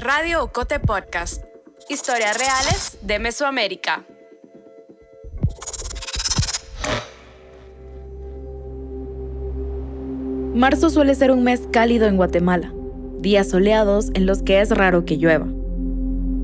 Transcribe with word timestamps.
Radio 0.00 0.42
Ocote 0.42 0.80
Podcast. 0.80 1.44
Historias 1.88 2.36
reales 2.36 2.98
de 3.02 3.18
Mesoamérica. 3.18 4.04
Marzo 10.54 10.90
suele 10.90 11.14
ser 11.14 11.30
un 11.30 11.44
mes 11.44 11.62
cálido 11.70 12.06
en 12.06 12.16
Guatemala, 12.16 12.72
días 13.20 13.48
soleados 13.48 14.10
en 14.14 14.26
los 14.26 14.42
que 14.42 14.60
es 14.60 14.70
raro 14.70 15.04
que 15.04 15.16
llueva. 15.16 15.46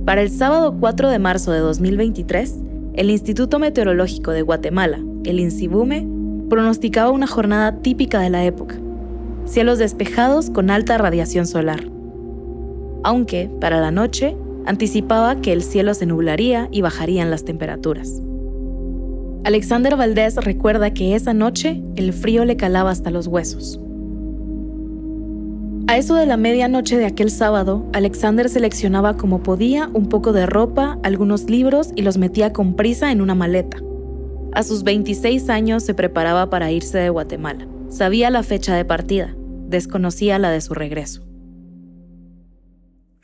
Para 0.05 0.23
el 0.23 0.31
sábado 0.31 0.77
4 0.79 1.11
de 1.11 1.19
marzo 1.19 1.53
de 1.53 1.59
2023, 1.59 2.55
el 2.95 3.11
Instituto 3.11 3.59
Meteorológico 3.59 4.31
de 4.31 4.43
Guatemala, 4.43 5.01
el 5.25 5.41
INSIBUME, 5.41 6.07
pronosticaba 6.49 7.11
una 7.11 7.27
jornada 7.27 7.83
típica 7.83 8.21
de 8.21 8.31
la 8.31 8.45
época. 8.45 8.77
Cielos 9.45 9.79
despejados 9.79 10.51
con 10.51 10.71
alta 10.71 10.99
radiación 10.99 11.47
solar 11.47 11.85
aunque, 13.03 13.51
para 13.61 13.81
la 13.81 13.91
noche, 13.91 14.37
anticipaba 14.67 15.41
que 15.41 15.53
el 15.53 15.63
cielo 15.63 15.95
se 15.95 16.07
nublaría 16.07 16.69
y 16.71 16.83
bajarían 16.83 17.31
las 17.31 17.45
temperaturas. 17.45 18.23
Alexander 19.45 19.97
Valdés 19.97 20.37
recuerda 20.37 20.93
que 20.93 21.15
esa 21.15 21.33
noche 21.33 21.83
el 21.97 22.13
frío 22.13 22.45
le 22.45 22.57
calaba 22.57 22.91
hasta 22.91 23.11
los 23.11 23.27
huesos. 23.27 23.81
A 25.87 25.97
eso 25.97 26.15
de 26.15 26.27
la 26.27 26.37
medianoche 26.37 26.99
de 26.99 27.07
aquel 27.07 27.31
sábado, 27.31 27.85
Alexander 27.93 28.49
seleccionaba 28.49 29.17
como 29.17 29.43
podía 29.43 29.91
un 29.93 30.09
poco 30.09 30.33
de 30.33 30.47
ropa, 30.47 30.99
algunos 31.03 31.51
libros 31.51 31.91
y 31.97 32.03
los 32.03 32.17
metía 32.17 32.53
con 32.53 32.77
prisa 32.77 33.11
en 33.11 33.21
una 33.21 33.35
maleta. 33.35 33.79
A 34.53 34.63
sus 34.63 34.85
26 34.85 35.49
años 35.49 35.83
se 35.83 35.95
preparaba 35.95 36.51
para 36.51 36.71
irse 36.71 36.99
de 36.99 37.09
Guatemala. 37.09 37.67
Sabía 37.89 38.31
la 38.31 38.43
fecha 38.43 38.77
de 38.77 38.85
partida, 38.85 39.35
desconocía 39.69 40.39
la 40.39 40.51
de 40.51 40.61
su 40.61 40.75
regreso. 40.75 41.30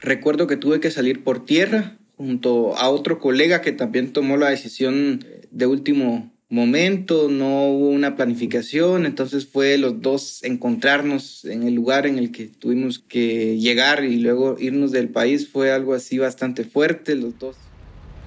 Recuerdo 0.00 0.46
que 0.46 0.56
tuve 0.56 0.80
que 0.80 0.90
salir 0.90 1.24
por 1.24 1.44
tierra 1.44 1.98
junto 2.16 2.76
a 2.76 2.88
otro 2.88 3.18
colega 3.18 3.60
que 3.60 3.72
también 3.72 4.12
tomó 4.12 4.36
la 4.36 4.50
decisión 4.50 5.24
de 5.50 5.66
último 5.66 6.32
momento, 6.48 7.28
no 7.28 7.64
hubo 7.64 7.88
una 7.88 8.14
planificación, 8.14 9.04
entonces 9.04 9.46
fue 9.46 9.78
los 9.78 10.00
dos 10.00 10.44
encontrarnos 10.44 11.44
en 11.44 11.64
el 11.64 11.74
lugar 11.74 12.06
en 12.06 12.18
el 12.18 12.30
que 12.30 12.46
tuvimos 12.46 13.00
que 13.00 13.58
llegar 13.58 14.04
y 14.04 14.18
luego 14.18 14.56
irnos 14.58 14.92
del 14.92 15.08
país, 15.08 15.48
fue 15.48 15.72
algo 15.72 15.94
así 15.94 16.18
bastante 16.18 16.64
fuerte, 16.64 17.16
los 17.16 17.38
dos. 17.38 17.56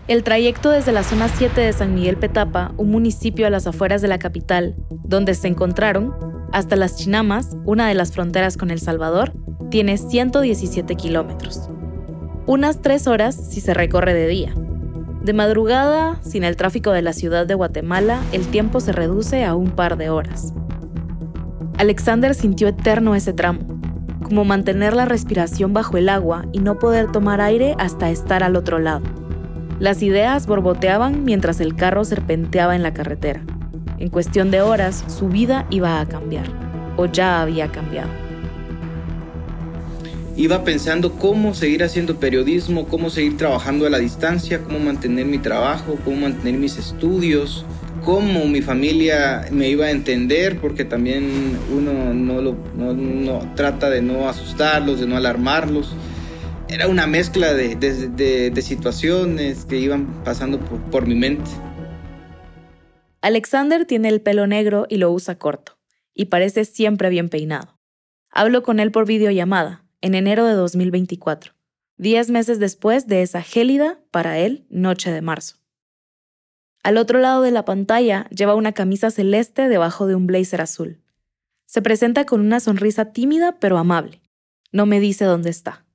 El 0.08 0.24
trayecto 0.24 0.72
desde 0.72 0.92
la 0.92 1.04
zona 1.04 1.30
7 1.30 1.62
de 1.62 1.72
San 1.72 1.94
Miguel 1.96 2.18
Petapa, 2.18 2.74
un 2.78 2.90
municipio 2.90 3.48
a 3.48 3.50
las 3.50 3.68
afueras 3.68 4.02
de 4.02 4.08
la 4.08 4.20
capital, 4.20 4.76
donde 5.04 5.34
se 5.34 5.48
encontraron, 5.48 6.14
hasta 6.52 6.76
las 6.76 6.96
Chinamas, 6.96 7.56
una 7.66 7.88
de 7.88 7.94
las 7.94 8.12
fronteras 8.12 8.58
con 8.58 8.72
El 8.72 8.80
Salvador, 8.80 9.34
tiene 9.70 9.98
117 9.98 10.96
kilómetros. 10.96 11.70
Unas 12.46 12.82
tres 12.82 13.08
horas 13.08 13.36
si 13.36 13.62
se 13.62 13.74
recorre 13.74 14.14
de 14.14 14.28
día. 14.28 14.54
De 15.24 15.34
madrugada, 15.34 16.20
sin 16.24 16.44
el 16.44 16.56
tráfico 16.56 16.92
de 16.92 17.02
la 17.02 17.14
ciudad 17.14 17.46
de 17.46 17.54
Guatemala, 17.54 18.22
el 18.32 18.48
tiempo 18.48 18.80
se 18.80 18.92
reduce 18.92 19.46
a 19.46 19.54
un 19.54 19.72
par 19.72 19.98
de 19.98 20.10
horas. 20.10 20.54
Alexander 21.78 22.34
sintió 22.34 22.68
eterno 22.68 23.16
ese 23.16 23.34
tramo, 23.34 23.60
como 24.24 24.46
mantener 24.46 24.94
la 24.94 25.06
respiración 25.06 25.74
bajo 25.74 25.98
el 25.98 26.10
agua 26.10 26.46
y 26.52 26.60
no 26.60 26.80
poder 26.80 27.12
tomar 27.12 27.42
aire 27.42 27.76
hasta 27.78 28.10
estar 28.10 28.44
al 28.44 28.56
otro 28.56 28.80
lado. 28.80 29.02
Las 29.80 30.02
ideas 30.02 30.46
borboteaban 30.46 31.24
mientras 31.24 31.62
el 31.62 31.76
carro 31.76 32.04
serpenteaba 32.04 32.76
en 32.76 32.84
la 32.84 32.94
carretera. 32.94 33.44
En 34.00 34.10
cuestión 34.10 34.50
de 34.50 34.62
horas, 34.62 35.04
su 35.08 35.28
vida 35.28 35.68
iba 35.70 36.00
a 36.00 36.08
cambiar, 36.08 36.46
o 36.98 37.06
ya 37.06 37.42
había 37.42 37.72
cambiado 37.72 38.10
iba 40.40 40.64
pensando 40.64 41.12
cómo 41.12 41.54
seguir 41.54 41.84
haciendo 41.84 42.16
periodismo, 42.16 42.88
cómo 42.88 43.10
seguir 43.10 43.36
trabajando 43.36 43.86
a 43.86 43.90
la 43.90 43.98
distancia, 43.98 44.64
cómo 44.64 44.80
mantener 44.80 45.26
mi 45.26 45.38
trabajo, 45.38 45.98
cómo 46.06 46.16
mantener 46.16 46.58
mis 46.58 46.78
estudios, 46.78 47.66
cómo 48.06 48.46
mi 48.48 48.62
familia 48.62 49.48
me 49.52 49.68
iba 49.68 49.88
a 49.88 49.92
entender, 49.92 50.58
porque 50.62 50.86
también 50.86 51.58
uno 51.76 52.14
no, 52.14 52.42
lo, 52.42 52.56
trata 53.58 53.90
de 53.90 54.02
no 54.02 54.30
asustarlos, 54.30 55.02
de 55.02 55.08
no 55.08 55.18
alarmarlos. 55.18 55.94
Era 56.70 56.88
una 56.88 57.06
mezcla 57.06 57.54
de, 57.54 58.62
situaciones 58.62 59.66
que 59.66 59.78
iban 59.78 60.24
pasando 60.24 60.60
por 60.60 61.06
mi 61.06 61.16
mente. 61.16 61.50
Alexander 63.22 63.86
tiene 63.86 64.08
el 64.08 64.22
pelo 64.22 64.48
negro 64.48 64.86
y 64.90 64.98
lo 64.98 65.12
usa 65.12 65.38
corto, 65.38 65.78
y 66.14 66.26
parece 66.26 66.64
siempre 66.64 67.10
bien 67.10 67.30
peinado. 67.30 67.78
Hablo 68.32 68.64
con 68.64 68.80
él 68.80 68.92
por 68.92 69.06
videollamada, 69.06 69.86
en 70.02 70.16
enero 70.16 70.46
de 70.46 70.54
2024, 70.54 71.54
diez 71.98 72.30
meses 72.30 72.60
después 72.60 73.08
de 73.08 73.22
esa 73.22 73.42
gélida, 73.42 74.00
para 74.12 74.40
él, 74.40 74.66
noche 74.70 75.12
de 75.12 75.22
marzo. 75.22 75.58
Al 76.82 76.98
otro 76.98 77.20
lado 77.20 77.42
de 77.42 77.52
la 77.52 77.66
pantalla 77.66 78.30
lleva 78.30 78.56
una 78.56 78.72
camisa 78.72 79.12
celeste 79.12 79.68
debajo 79.68 80.08
de 80.08 80.16
un 80.16 80.26
blazer 80.26 80.62
azul. 80.62 81.02
Se 81.66 81.82
presenta 81.82 82.26
con 82.26 82.40
una 82.40 82.62
sonrisa 82.62 83.12
tímida 83.12 83.60
pero 83.60 83.78
amable. 83.78 84.22
No 84.72 84.86
me 84.86 85.02
dice 85.02 85.26
dónde 85.26 85.50
está. 85.50 85.86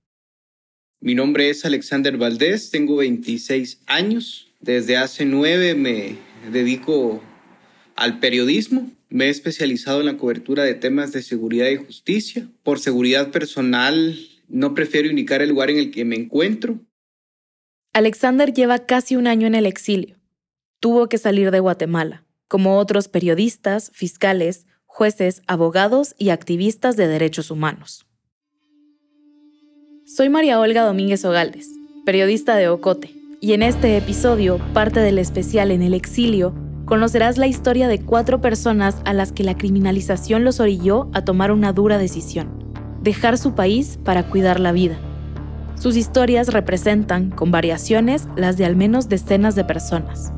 Mi 1.01 1.15
nombre 1.15 1.49
es 1.49 1.65
Alexander 1.65 2.17
Valdés, 2.19 2.71
tengo 2.71 2.97
26 2.97 3.81
años. 3.87 4.53
Desde 4.61 4.97
hace 4.97 5.25
nueve 5.25 5.75
me 5.75 6.19
dedico 6.51 7.23
al 7.97 8.21
periodismo. 8.21 8.91
Me 9.09 9.27
he 9.27 9.29
especializado 9.29 10.01
en 10.01 10.07
la 10.07 10.17
cobertura 10.17 10.65
de 10.65 10.75
temas 10.75 11.13
de 11.13 11.23
seguridad 11.23 11.69
y 11.69 11.77
justicia. 11.77 12.49
Por 12.63 12.81
seguridad 12.81 13.31
personal, 13.31 14.19
no 14.49 14.75
prefiero 14.75 15.09
indicar 15.09 15.43
el 15.43 15.51
lugar 15.51 15.71
en 15.71 15.79
el 15.79 15.91
que 15.91 16.05
me 16.05 16.17
encuentro. 16.17 16.81
Alexander 17.93 18.53
lleva 18.53 18.87
casi 18.87 19.17
un 19.17 19.27
año 19.27 19.47
en 19.47 19.55
el 19.55 19.67
exilio. 19.67 20.17
Tuvo 20.81 21.09
que 21.09 21.19
salir 21.19 21.51
de 21.51 21.61
Guatemala, 21.61 22.25
como 22.49 22.79
otros 22.79 23.09
periodistas, 23.09 23.91
fiscales, 23.95 24.67
jueces, 24.85 25.43
abogados 25.47 26.15
y 26.19 26.31
activistas 26.31 26.97
de 26.97 27.07
derechos 27.07 27.51
humanos. 27.51 28.07
Soy 30.07 30.29
María 30.29 30.61
Olga 30.61 30.83
Domínguez 30.83 31.25
Ogaldes, 31.25 31.69
periodista 32.05 32.57
de 32.57 32.69
Ocote, 32.69 33.15
y 33.41 33.53
en 33.53 33.63
este 33.63 33.97
episodio, 33.97 34.59
parte 34.73 35.01
del 35.01 35.19
especial 35.19 35.71
en 35.71 35.83
el 35.83 35.95
exilio, 35.95 36.55
conocerás 36.85 37.39
la 37.39 37.47
historia 37.47 37.89
de 37.89 38.01
cuatro 38.01 38.41
personas 38.41 39.01
a 39.05 39.13
las 39.13 39.33
que 39.33 39.45
la 39.45 39.57
criminalización 39.57 40.45
los 40.45 40.61
orilló 40.61 41.09
a 41.13 41.25
tomar 41.25 41.53
una 41.53 41.73
dura 41.73 41.99
decisión, 41.99 42.49
dejar 43.03 43.39
su 43.39 43.55
país 43.55 43.99
para 44.05 44.25
cuidar 44.25 44.61
la 44.61 44.73
vida. 44.73 44.97
Sus 45.77 45.97
historias 45.97 46.53
representan, 46.53 47.31
con 47.31 47.51
variaciones, 47.51 48.29
las 48.37 48.57
de 48.57 48.65
al 48.65 48.77
menos 48.77 49.09
decenas 49.09 49.55
de 49.55 49.65
personas. 49.65 50.33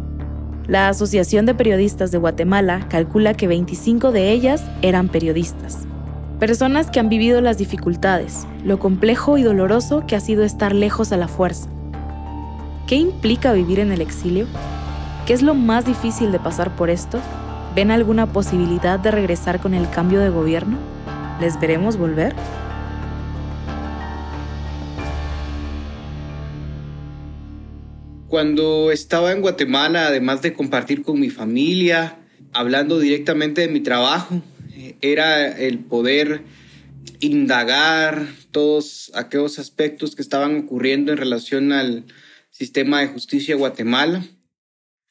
La 0.66 0.88
Asociación 0.88 1.46
de 1.46 1.54
Periodistas 1.54 2.10
de 2.10 2.18
Guatemala 2.18 2.88
calcula 2.88 3.34
que 3.34 3.46
25 3.46 4.10
de 4.10 4.32
ellas 4.32 4.64
eran 4.82 5.08
periodistas. 5.08 5.86
Personas 6.40 6.90
que 6.90 6.98
han 6.98 7.08
vivido 7.08 7.40
las 7.40 7.58
dificultades, 7.58 8.46
lo 8.64 8.78
complejo 8.78 9.38
y 9.38 9.42
doloroso 9.42 10.04
que 10.06 10.16
ha 10.16 10.20
sido 10.20 10.42
estar 10.42 10.74
lejos 10.74 11.12
a 11.12 11.16
la 11.16 11.28
fuerza. 11.28 11.70
¿Qué 12.86 12.94
implica 12.94 13.52
vivir 13.52 13.80
en 13.80 13.90
el 13.90 14.00
exilio? 14.00 14.46
¿Qué 15.26 15.32
es 15.32 15.42
lo 15.42 15.56
más 15.56 15.84
difícil 15.84 16.30
de 16.30 16.38
pasar 16.38 16.76
por 16.76 16.88
esto? 16.88 17.20
¿Ven 17.74 17.90
alguna 17.90 18.32
posibilidad 18.32 19.00
de 19.00 19.10
regresar 19.10 19.60
con 19.60 19.74
el 19.74 19.90
cambio 19.90 20.20
de 20.20 20.28
gobierno? 20.28 20.78
¿Les 21.40 21.58
veremos 21.58 21.96
volver? 21.96 22.36
Cuando 28.28 28.92
estaba 28.92 29.32
en 29.32 29.40
Guatemala, 29.40 30.06
además 30.06 30.40
de 30.42 30.52
compartir 30.52 31.02
con 31.02 31.18
mi 31.18 31.30
familia, 31.30 32.20
hablando 32.52 33.00
directamente 33.00 33.62
de 33.62 33.68
mi 33.68 33.80
trabajo, 33.80 34.40
era 35.00 35.48
el 35.48 35.80
poder 35.80 36.44
indagar 37.18 38.28
todos 38.52 39.10
aquellos 39.12 39.58
aspectos 39.58 40.14
que 40.14 40.22
estaban 40.22 40.56
ocurriendo 40.56 41.10
en 41.10 41.18
relación 41.18 41.72
al 41.72 42.04
sistema 42.56 43.00
de 43.00 43.08
justicia 43.08 43.54
Guatemala 43.54 44.24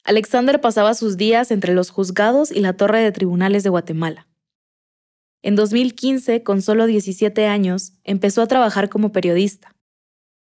Alexander 0.02 0.60
pasaba 0.60 0.94
sus 0.94 1.16
días 1.16 1.52
entre 1.52 1.74
los 1.74 1.90
juzgados 1.90 2.50
y 2.50 2.58
la 2.58 2.72
torre 2.72 3.00
de 3.00 3.12
tribunales 3.12 3.62
de 3.62 3.70
Guatemala. 3.70 4.26
En 5.42 5.54
2015, 5.54 6.42
con 6.42 6.60
solo 6.60 6.86
17 6.86 7.46
años, 7.46 7.92
empezó 8.02 8.42
a 8.42 8.48
trabajar 8.48 8.88
como 8.88 9.12
periodista. 9.12 9.76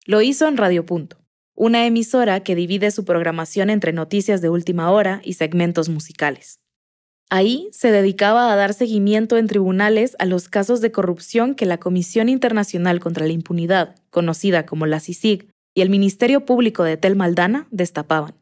Lo 0.04 0.20
hizo 0.20 0.46
en 0.48 0.58
Radio 0.58 0.84
Punto, 0.84 1.18
una 1.54 1.86
emisora 1.86 2.40
que 2.40 2.54
divide 2.54 2.90
su 2.90 3.06
programación 3.06 3.70
entre 3.70 3.94
noticias 3.94 4.42
de 4.42 4.50
última 4.50 4.90
hora 4.90 5.22
y 5.24 5.34
segmentos 5.34 5.88
musicales. 5.88 6.60
Ahí 7.30 7.68
se 7.72 7.90
dedicaba 7.90 8.52
a 8.52 8.56
dar 8.56 8.74
seguimiento 8.74 9.38
en 9.38 9.46
tribunales 9.46 10.14
a 10.18 10.26
los 10.26 10.50
casos 10.50 10.82
de 10.82 10.92
corrupción 10.92 11.54
que 11.54 11.64
la 11.64 11.78
Comisión 11.78 12.28
Internacional 12.28 13.00
contra 13.00 13.26
la 13.26 13.32
Impunidad, 13.32 13.96
conocida 14.10 14.66
como 14.66 14.84
la 14.84 15.00
CICIG, 15.00 15.51
y 15.74 15.80
el 15.80 15.90
Ministerio 15.90 16.44
Público 16.44 16.84
de 16.84 16.96
Tel 16.96 17.16
Maldana 17.16 17.66
destapaban. 17.70 18.34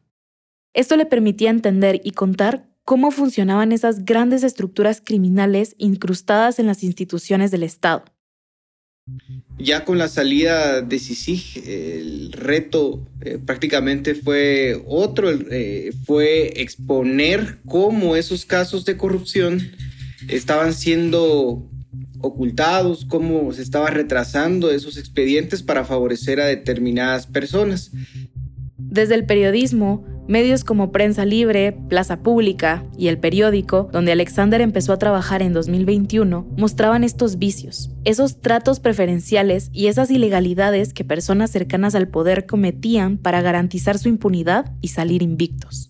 Esto 0.73 0.95
le 0.95 1.05
permitía 1.05 1.49
entender 1.49 2.01
y 2.03 2.11
contar 2.11 2.69
cómo 2.83 3.11
funcionaban 3.11 3.71
esas 3.71 4.05
grandes 4.05 4.43
estructuras 4.43 5.01
criminales 5.03 5.75
incrustadas 5.77 6.59
en 6.59 6.67
las 6.67 6.83
instituciones 6.83 7.51
del 7.51 7.63
Estado. 7.63 8.05
Ya 9.57 9.83
con 9.83 9.97
la 9.97 10.07
salida 10.07 10.81
de 10.81 10.99
CICIG, 10.99 11.67
el 11.67 12.31
reto 12.31 13.07
eh, 13.21 13.39
prácticamente 13.43 14.15
fue 14.15 14.81
otro, 14.87 15.29
eh, 15.31 15.91
fue 16.05 16.61
exponer 16.61 17.59
cómo 17.67 18.15
esos 18.15 18.45
casos 18.45 18.85
de 18.85 18.97
corrupción 18.97 19.71
estaban 20.27 20.73
siendo 20.73 21.70
ocultados, 22.21 23.05
cómo 23.05 23.51
se 23.53 23.61
estaba 23.61 23.89
retrasando 23.89 24.71
esos 24.71 24.97
expedientes 24.97 25.63
para 25.63 25.85
favorecer 25.85 26.39
a 26.39 26.45
determinadas 26.45 27.27
personas. 27.27 27.91
Desde 28.77 29.15
el 29.15 29.25
periodismo, 29.25 30.05
medios 30.27 30.63
como 30.63 30.91
Prensa 30.91 31.25
Libre, 31.25 31.77
Plaza 31.89 32.23
Pública 32.23 32.85
y 32.97 33.07
El 33.07 33.19
Periódico, 33.19 33.89
donde 33.91 34.11
Alexander 34.11 34.61
empezó 34.61 34.93
a 34.93 34.97
trabajar 34.97 35.41
en 35.41 35.53
2021, 35.53 36.47
mostraban 36.57 37.03
estos 37.03 37.37
vicios, 37.37 37.91
esos 38.05 38.41
tratos 38.41 38.79
preferenciales 38.79 39.69
y 39.71 39.87
esas 39.87 40.11
ilegalidades 40.11 40.93
que 40.93 41.05
personas 41.05 41.51
cercanas 41.51 41.95
al 41.95 42.07
poder 42.07 42.45
cometían 42.45 43.17
para 43.17 43.41
garantizar 43.41 43.97
su 43.97 44.09
impunidad 44.09 44.73
y 44.81 44.89
salir 44.89 45.21
invictos. 45.21 45.89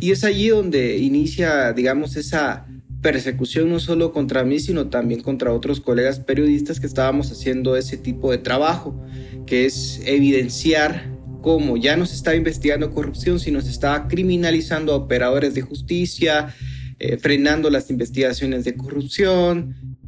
Y 0.00 0.10
es 0.10 0.24
allí 0.24 0.48
donde 0.48 0.98
inicia, 0.98 1.72
digamos, 1.72 2.16
esa 2.16 2.66
persecución 3.02 3.68
no 3.68 3.80
solo 3.80 4.12
contra 4.12 4.44
mí, 4.44 4.60
sino 4.60 4.88
también 4.88 5.20
contra 5.20 5.52
otros 5.52 5.80
colegas 5.80 6.20
periodistas 6.20 6.78
que 6.80 6.86
estábamos 6.86 7.30
haciendo 7.32 7.76
ese 7.76 7.96
tipo 7.96 8.30
de 8.30 8.38
trabajo, 8.38 8.98
que 9.44 9.66
es 9.66 10.00
evidenciar 10.06 11.10
cómo 11.42 11.76
ya 11.76 11.96
no 11.96 12.06
se 12.06 12.14
estaba 12.14 12.36
investigando 12.36 12.92
corrupción, 12.92 13.40
sino 13.40 13.60
se 13.60 13.70
estaba 13.70 14.06
criminalizando 14.06 14.92
a 14.92 14.96
operadores 14.96 15.54
de 15.54 15.62
justicia, 15.62 16.54
eh, 17.00 17.18
frenando 17.18 17.68
las 17.68 17.90
investigaciones 17.90 18.64
de 18.64 18.76
corrupción. 18.76 19.98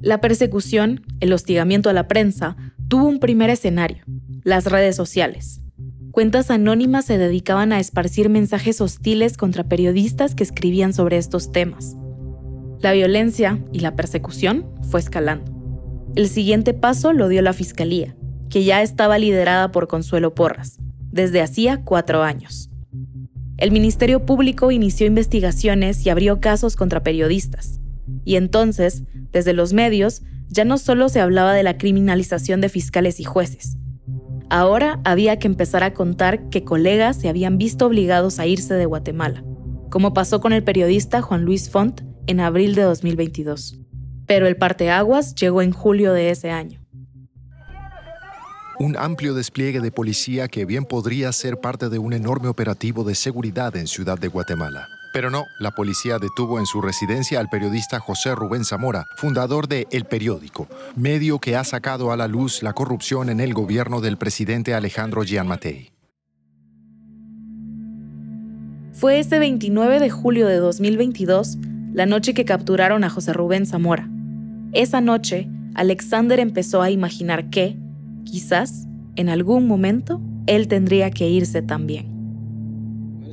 La 0.00 0.20
persecución, 0.20 1.02
el 1.20 1.32
hostigamiento 1.32 1.88
a 1.88 1.92
la 1.92 2.08
prensa, 2.08 2.56
tuvo 2.88 3.06
un 3.06 3.20
primer 3.20 3.48
escenario, 3.48 4.04
las 4.42 4.66
redes 4.66 4.96
sociales. 4.96 5.60
Cuentas 6.10 6.50
anónimas 6.50 7.04
se 7.04 7.16
dedicaban 7.16 7.72
a 7.72 7.80
esparcir 7.80 8.28
mensajes 8.28 8.80
hostiles 8.80 9.36
contra 9.36 9.64
periodistas 9.64 10.34
que 10.34 10.44
escribían 10.44 10.92
sobre 10.92 11.16
estos 11.16 11.52
temas. 11.52 11.96
La 12.84 12.92
violencia 12.92 13.58
y 13.72 13.80
la 13.80 13.96
persecución 13.96 14.66
fue 14.90 15.00
escalando. 15.00 15.50
El 16.16 16.28
siguiente 16.28 16.74
paso 16.74 17.14
lo 17.14 17.28
dio 17.28 17.40
la 17.40 17.54
Fiscalía, 17.54 18.14
que 18.50 18.62
ya 18.62 18.82
estaba 18.82 19.16
liderada 19.16 19.72
por 19.72 19.88
Consuelo 19.88 20.34
Porras, 20.34 20.76
desde 21.10 21.40
hacía 21.40 21.82
cuatro 21.82 22.22
años. 22.22 22.68
El 23.56 23.70
Ministerio 23.70 24.26
Público 24.26 24.70
inició 24.70 25.06
investigaciones 25.06 26.04
y 26.04 26.10
abrió 26.10 26.40
casos 26.40 26.76
contra 26.76 27.02
periodistas. 27.02 27.80
Y 28.26 28.36
entonces, 28.36 29.04
desde 29.32 29.54
los 29.54 29.72
medios, 29.72 30.20
ya 30.48 30.66
no 30.66 30.76
solo 30.76 31.08
se 31.08 31.20
hablaba 31.20 31.54
de 31.54 31.62
la 31.62 31.78
criminalización 31.78 32.60
de 32.60 32.68
fiscales 32.68 33.18
y 33.18 33.24
jueces. 33.24 33.78
Ahora 34.50 35.00
había 35.04 35.38
que 35.38 35.46
empezar 35.46 35.84
a 35.84 35.94
contar 35.94 36.50
que 36.50 36.64
colegas 36.64 37.16
se 37.16 37.30
habían 37.30 37.56
visto 37.56 37.86
obligados 37.86 38.38
a 38.40 38.46
irse 38.46 38.74
de 38.74 38.84
Guatemala, 38.84 39.42
como 39.88 40.12
pasó 40.12 40.42
con 40.42 40.52
el 40.52 40.62
periodista 40.62 41.22
Juan 41.22 41.46
Luis 41.46 41.70
Font 41.70 42.02
en 42.26 42.40
abril 42.40 42.74
de 42.74 42.82
2022. 42.82 43.78
Pero 44.26 44.46
el 44.46 44.56
parteaguas 44.56 45.34
llegó 45.34 45.62
en 45.62 45.72
julio 45.72 46.12
de 46.12 46.30
ese 46.30 46.50
año 46.50 46.84
un 48.78 48.96
amplio 48.96 49.34
despliegue 49.34 49.80
de 49.80 49.92
policía 49.92 50.48
que 50.48 50.64
bien 50.64 50.84
podría 50.84 51.32
ser 51.32 51.58
parte 51.58 51.88
de 51.88 51.98
un 51.98 52.12
enorme 52.12 52.48
operativo 52.48 53.04
de 53.04 53.14
seguridad 53.14 53.76
en 53.76 53.86
Ciudad 53.86 54.18
de 54.18 54.28
Guatemala. 54.28 54.88
Pero 55.12 55.30
no, 55.30 55.44
la 55.60 55.70
policía 55.70 56.18
detuvo 56.18 56.58
en 56.58 56.66
su 56.66 56.82
residencia 56.82 57.38
al 57.38 57.48
periodista 57.48 58.00
José 58.00 58.34
Rubén 58.34 58.64
Zamora, 58.64 59.06
fundador 59.16 59.68
de 59.68 59.86
El 59.92 60.06
Periódico, 60.06 60.66
medio 60.96 61.38
que 61.38 61.54
ha 61.54 61.62
sacado 61.62 62.10
a 62.10 62.16
la 62.16 62.26
luz 62.26 62.64
la 62.64 62.72
corrupción 62.72 63.30
en 63.30 63.38
el 63.38 63.54
gobierno 63.54 64.00
del 64.00 64.16
presidente 64.16 64.74
Alejandro 64.74 65.22
Gianmatei. 65.22 65.92
Fue 68.92 69.20
ese 69.20 69.38
29 69.38 70.00
de 70.00 70.10
julio 70.10 70.48
de 70.48 70.56
2022 70.56 71.58
la 71.94 72.06
noche 72.06 72.34
que 72.34 72.44
capturaron 72.44 73.04
a 73.04 73.08
José 73.08 73.32
Rubén 73.32 73.66
Zamora. 73.66 74.10
Esa 74.72 75.00
noche, 75.00 75.48
Alexander 75.74 76.40
empezó 76.40 76.82
a 76.82 76.90
imaginar 76.90 77.48
que, 77.50 77.76
quizás 78.24 78.86
en 79.14 79.28
algún 79.28 79.68
momento 79.68 80.20
él 80.46 80.66
tendría 80.66 81.10
que 81.10 81.28
irse 81.28 81.62
también. 81.62 82.12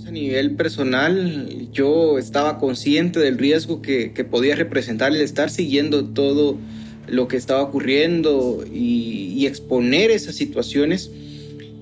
A 0.05 0.11
nivel 0.11 0.57
personal, 0.57 1.69
yo 1.71 2.19
estaba 2.19 2.57
consciente 2.57 3.21
del 3.21 3.37
riesgo 3.37 3.81
que, 3.81 4.09
podía 4.29 4.57
representar 4.57 5.13
el 5.13 5.21
estar 5.21 5.49
siguiendo 5.49 6.03
todo 6.09 6.57
lo 7.07 7.29
que 7.29 7.37
estaba 7.37 7.61
ocurriendo 7.61 8.65
y, 8.69 9.45
exponer 9.45 10.11
esas 10.11 10.35
situaciones 10.35 11.09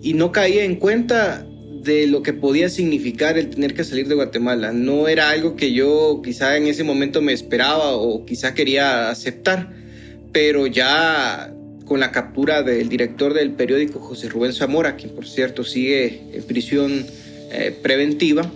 y 0.01 0.13
no 0.13 0.31
caía 0.31 0.63
en 0.63 0.77
cuenta 0.77 1.45
de 1.83 2.07
lo 2.07 2.21
que 2.23 2.33
podía 2.33 2.69
significar 2.69 3.37
el 3.37 3.49
tener 3.49 3.73
que 3.73 3.83
salir 3.83 4.07
de 4.07 4.15
Guatemala. 4.15 4.73
No 4.73 5.07
era 5.07 5.29
algo 5.29 5.55
que 5.55 5.71
yo 5.71 6.21
quizá 6.23 6.57
en 6.57 6.67
ese 6.67 6.83
momento 6.83 7.21
me 7.21 7.33
esperaba 7.33 7.93
o 7.93 8.25
quizá 8.25 8.53
quería 8.53 9.09
aceptar, 9.09 9.71
pero 10.31 10.67
ya 10.67 11.53
con 11.85 11.99
la 11.99 12.11
captura 12.11 12.61
del 12.63 12.89
director 12.89 13.33
del 13.33 13.51
periódico 13.51 13.99
José 13.99 14.29
Rubén 14.29 14.53
Zamora, 14.53 14.95
quien 14.95 15.11
por 15.11 15.27
cierto 15.27 15.63
sigue 15.63 16.21
en 16.33 16.43
prisión 16.43 17.05
eh, 17.51 17.75
preventiva. 17.81 18.49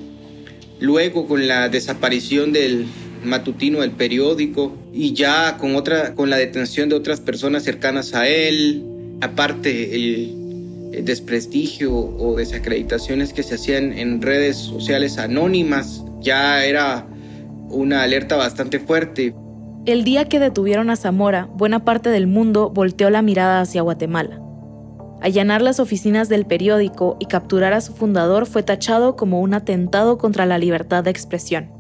Luego 0.80 1.28
con 1.28 1.48
la 1.48 1.70
desaparición 1.70 2.52
del 2.52 2.86
matutino 3.24 3.82
del 3.82 3.92
periódico 3.92 4.78
y 4.94 5.14
ya 5.14 5.58
con, 5.58 5.76
otra, 5.76 6.14
con 6.14 6.30
la 6.30 6.38
detención 6.38 6.90
de 6.90 6.96
otras 6.96 7.22
personas 7.22 7.64
cercanas 7.64 8.14
a 8.14 8.28
él, 8.28 8.84
aparte 9.22 9.96
el, 9.96 10.43
desprestigio 11.02 11.94
o 11.96 12.36
desacreditaciones 12.36 13.34
que 13.34 13.44
se 13.44 13.56
hacían 13.56 13.94
en 13.94 14.22
redes 14.22 14.58
sociales 14.58 15.18
anónimas, 15.18 16.04
ya 16.22 16.64
era 16.66 17.08
una 17.70 18.04
alerta 18.04 18.36
bastante 18.36 18.80
fuerte. 18.80 19.34
El 19.86 20.04
día 20.04 20.30
que 20.30 20.40
detuvieron 20.40 20.90
a 20.90 20.96
Zamora, 20.96 21.50
buena 21.54 21.84
parte 21.84 22.10
del 22.10 22.28
mundo 22.28 22.70
volteó 22.70 23.10
la 23.10 23.22
mirada 23.22 23.62
hacia 23.62 23.82
Guatemala. 23.82 24.40
Allanar 25.22 25.62
las 25.62 25.80
oficinas 25.80 26.30
del 26.30 26.46
periódico 26.46 27.18
y 27.20 27.26
capturar 27.26 27.74
a 27.74 27.82
su 27.82 27.94
fundador 27.94 28.46
fue 28.46 28.64
tachado 28.64 29.16
como 29.16 29.42
un 29.42 29.54
atentado 29.54 30.18
contra 30.18 30.46
la 30.46 30.58
libertad 30.58 31.04
de 31.04 31.12
expresión, 31.12 31.72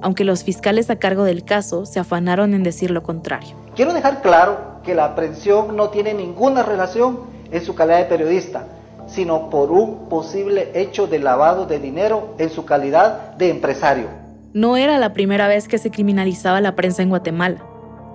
aunque 0.00 0.24
los 0.24 0.42
fiscales 0.42 0.90
a 0.90 0.96
cargo 0.96 1.24
del 1.24 1.44
caso 1.44 1.86
se 1.86 2.00
afanaron 2.00 2.54
en 2.54 2.62
decir 2.62 2.90
lo 2.90 3.02
contrario. 3.02 3.56
Quiero 3.76 3.92
dejar 3.94 4.22
claro 4.22 4.80
que 4.84 4.94
la 4.94 5.06
aprehensión 5.06 5.76
no 5.76 5.90
tiene 5.90 6.12
ninguna 6.14 6.62
relación 6.62 7.31
en 7.52 7.64
su 7.64 7.74
calidad 7.74 7.98
de 7.98 8.04
periodista, 8.06 8.66
sino 9.06 9.50
por 9.50 9.70
un 9.70 10.08
posible 10.08 10.70
hecho 10.74 11.06
de 11.06 11.18
lavado 11.18 11.66
de 11.66 11.78
dinero 11.78 12.34
en 12.38 12.50
su 12.50 12.64
calidad 12.64 13.36
de 13.36 13.50
empresario. 13.50 14.08
No 14.54 14.76
era 14.76 14.98
la 14.98 15.12
primera 15.12 15.48
vez 15.48 15.68
que 15.68 15.78
se 15.78 15.90
criminalizaba 15.90 16.60
la 16.60 16.74
prensa 16.74 17.02
en 17.02 17.08
Guatemala, 17.08 17.64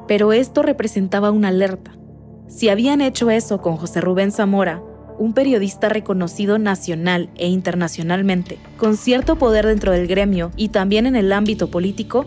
pero 0.08 0.34
esto 0.34 0.62
representaba 0.62 1.32
una 1.32 1.50
alerta. 1.50 1.92
Si 2.48 2.70
habían 2.70 3.02
hecho 3.02 3.30
eso 3.30 3.62
con 3.62 3.78
José 3.78 4.02
Rubén 4.02 4.32
Zamora, 4.32 4.82
un 5.20 5.34
periodista 5.34 5.90
reconocido 5.90 6.60
nacional 6.60 7.30
e 7.36 7.48
internacionalmente, 7.48 8.60
con 8.78 8.98
cierto 8.98 9.38
poder 9.38 9.66
dentro 9.66 9.92
del 9.92 10.08
gremio 10.08 10.52
y 10.56 10.70
también 10.70 11.06
en 11.08 11.16
el 11.16 11.34
ámbito 11.34 11.70
político, 11.70 12.26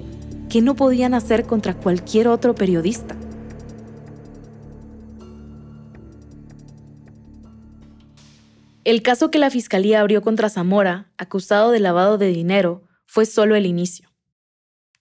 ¿qué 0.48 0.60
no 0.60 0.74
podían 0.74 1.14
hacer 1.14 1.44
contra 1.44 1.74
cualquier 1.74 2.28
otro 2.28 2.54
periodista? 2.54 3.16
El 8.82 9.02
caso 9.02 9.30
que 9.30 9.38
la 9.38 9.50
Fiscalía 9.50 10.00
abrió 10.00 10.22
contra 10.22 10.48
Zamora, 10.48 11.12
acusado 11.18 11.70
de 11.70 11.80
lavado 11.80 12.16
de 12.16 12.28
dinero, 12.28 12.88
fue 13.04 13.26
solo 13.26 13.54
el 13.54 13.66
inicio. 13.66 14.10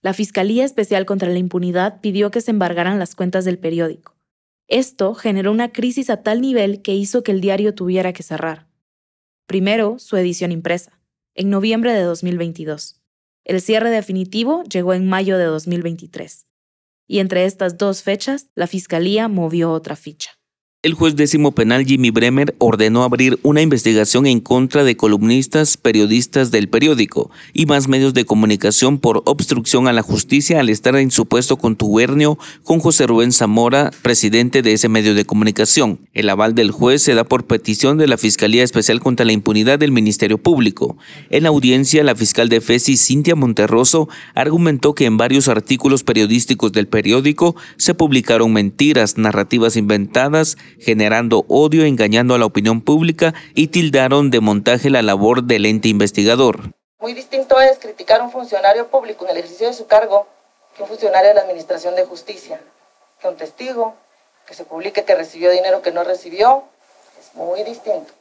La 0.01 0.13
Fiscalía 0.13 0.65
Especial 0.65 1.05
contra 1.05 1.29
la 1.29 1.39
Impunidad 1.39 2.01
pidió 2.01 2.29
que 2.29 2.41
se 2.41 2.51
embargaran 2.51 3.00
las 3.00 3.15
cuentas 3.15 3.45
del 3.45 3.57
periódico. 3.57 4.17
Esto 4.67 5.13
generó 5.13 5.51
una 5.51 5.71
crisis 5.71 6.09
a 6.09 6.24
tal 6.24 6.41
nivel 6.41 6.81
que 6.81 6.93
hizo 6.93 7.24
que 7.24 7.31
el 7.31 7.39
diario 7.39 7.74
tuviera 7.74 8.12
que 8.12 8.21
cerrar. 8.21 8.67
Primero, 9.45 9.98
su 9.98 10.17
edición 10.17 10.51
impresa, 10.51 11.00
en 11.33 11.50
noviembre 11.50 11.93
de 11.93 12.01
2022. 12.01 13.01
El 13.45 13.62
cierre 13.62 13.89
definitivo 13.91 14.63
llegó 14.63 14.93
en 14.93 15.07
mayo 15.07 15.38
de 15.38 15.45
2023. 15.45 16.45
Y 17.07 17.19
entre 17.19 17.45
estas 17.45 17.77
dos 17.77 18.03
fechas, 18.03 18.50
la 18.55 18.67
Fiscalía 18.67 19.29
movió 19.29 19.71
otra 19.71 19.95
ficha. 19.95 20.38
El 20.81 20.93
juez 20.93 21.17
décimo 21.17 21.51
penal 21.51 21.83
Jimmy 21.86 22.09
Bremer 22.09 22.55
ordenó 22.57 23.03
abrir 23.03 23.38
una 23.43 23.62
investigación 23.62 24.25
en 24.25 24.39
contra 24.39 24.86
de 24.86 24.95
columnistas, 24.95 25.75
periodistas 25.75 26.51
del 26.51 26.69
periódico 26.69 27.31
y 27.51 27.65
más 27.65 27.89
medios 27.89 28.13
de 28.13 28.24
comunicación 28.24 28.98
por 28.98 29.21
obstrucción 29.25 29.89
a 29.89 29.91
la 29.91 30.03
justicia 30.03 30.57
al 30.62 30.69
estar 30.69 30.95
en 30.95 31.12
supuesto 31.12 31.57
contubernio 31.57 32.39
con 32.63 32.79
José 32.79 33.07
Rubén 33.07 33.33
Zamora, 33.33 33.91
presidente 34.03 34.62
de 34.62 34.71
ese 34.71 34.88
medio 34.88 35.15
de 35.15 35.25
comunicación. 35.25 36.00
El 36.13 36.29
aval 36.29 36.55
del 36.55 36.71
juez 36.71 37.03
se 37.03 37.13
da 37.13 37.25
por 37.25 37.45
petición 37.45 37.98
de 37.98 38.07
la 38.07 38.17
Fiscalía 38.17 38.63
Especial 38.63 39.01
contra 39.01 39.25
la 39.25 39.33
Impunidad 39.33 39.79
del 39.79 39.91
Ministerio 39.91 40.38
Público. 40.38 40.98
En 41.29 41.43
la 41.43 41.50
audiencia, 41.50 42.05
la 42.05 42.15
fiscal 42.15 42.48
de 42.48 42.62
FESI, 42.62 42.95
Cintia 42.95 43.36
Monterroso, 43.36 44.07
argumentó 44.33 44.95
que 44.95 45.03
en 45.03 45.17
varios 45.17 45.50
artículos 45.50 46.05
periodísticos 46.05 46.71
del 46.71 46.88
periódico 46.88 47.57
se 47.75 47.95
publicaron 47.95 48.53
mentiras, 48.53 49.17
narrativas 49.17 49.75
inventadas, 49.75 50.55
generando 50.79 51.45
odio, 51.47 51.85
engañando 51.85 52.35
a 52.35 52.38
la 52.38 52.45
opinión 52.45 52.81
pública 52.81 53.33
y 53.55 53.67
tildaron 53.67 54.29
de 54.29 54.39
montaje 54.39 54.89
la 54.89 55.01
labor 55.01 55.43
del 55.43 55.65
ente 55.65 55.88
investigador. 55.88 56.71
Muy 56.99 57.13
distinto 57.13 57.59
es 57.61 57.79
criticar 57.79 58.21
a 58.21 58.23
un 58.23 58.31
funcionario 58.31 58.88
público 58.88 59.25
en 59.25 59.31
el 59.31 59.38
ejercicio 59.38 59.67
de 59.67 59.73
su 59.73 59.88
cargo 59.88 60.27
que 60.75 60.83
un 60.83 60.89
funcionario 60.89 61.29
de 61.29 61.35
la 61.35 61.41
Administración 61.41 61.95
de 61.95 62.05
Justicia, 62.05 62.59
que 63.21 63.27
un 63.27 63.38
testigo, 63.38 63.95
que 64.47 64.53
se 64.53 64.65
publique 64.65 65.03
que 65.03 65.15
recibió 65.15 65.51
dinero 65.51 65.81
que 65.81 65.91
no 65.91 66.03
recibió, 66.03 66.63
es 67.19 67.35
muy 67.35 67.63
distinto. 67.63 68.13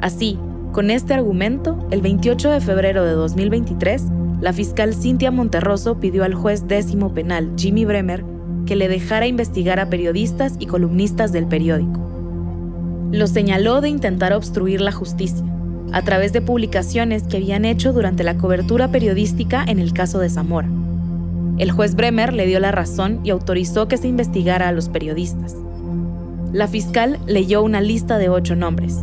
Así, 0.00 0.38
con 0.72 0.90
este 0.90 1.14
argumento, 1.14 1.78
el 1.90 2.02
28 2.02 2.50
de 2.50 2.60
febrero 2.60 3.04
de 3.04 3.12
2023, 3.12 4.02
la 4.40 4.52
fiscal 4.52 4.94
Cintia 4.94 5.30
Monterroso 5.30 5.98
pidió 5.98 6.24
al 6.24 6.34
juez 6.34 6.68
décimo 6.68 7.12
penal 7.12 7.52
Jimmy 7.56 7.84
Bremer 7.84 8.24
que 8.68 8.76
le 8.76 8.86
dejara 8.86 9.26
investigar 9.26 9.80
a 9.80 9.88
periodistas 9.88 10.56
y 10.58 10.66
columnistas 10.66 11.32
del 11.32 11.46
periódico. 11.46 13.08
Lo 13.10 13.26
señaló 13.26 13.80
de 13.80 13.88
intentar 13.88 14.34
obstruir 14.34 14.82
la 14.82 14.92
justicia, 14.92 15.46
a 15.90 16.02
través 16.02 16.34
de 16.34 16.42
publicaciones 16.42 17.22
que 17.22 17.38
habían 17.38 17.64
hecho 17.64 17.94
durante 17.94 18.24
la 18.24 18.36
cobertura 18.36 18.88
periodística 18.88 19.64
en 19.66 19.78
el 19.78 19.94
caso 19.94 20.18
de 20.18 20.28
Zamora. 20.28 20.68
El 21.56 21.70
juez 21.70 21.94
Bremer 21.94 22.34
le 22.34 22.44
dio 22.44 22.60
la 22.60 22.70
razón 22.70 23.20
y 23.24 23.30
autorizó 23.30 23.88
que 23.88 23.96
se 23.96 24.06
investigara 24.06 24.68
a 24.68 24.72
los 24.72 24.90
periodistas. 24.90 25.56
La 26.52 26.68
fiscal 26.68 27.18
leyó 27.26 27.62
una 27.62 27.80
lista 27.80 28.18
de 28.18 28.28
ocho 28.28 28.54
nombres. 28.54 28.98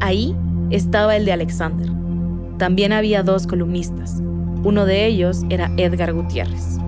Ahí 0.00 0.34
estaba 0.70 1.14
el 1.14 1.24
de 1.24 1.34
Alexander. 1.34 1.88
También 2.58 2.92
había 2.92 3.22
dos 3.22 3.46
columnistas. 3.46 4.16
Uno 4.64 4.86
de 4.86 5.06
ellos 5.06 5.44
era 5.50 5.70
Edgar 5.76 6.12
Gutiérrez. 6.12 6.80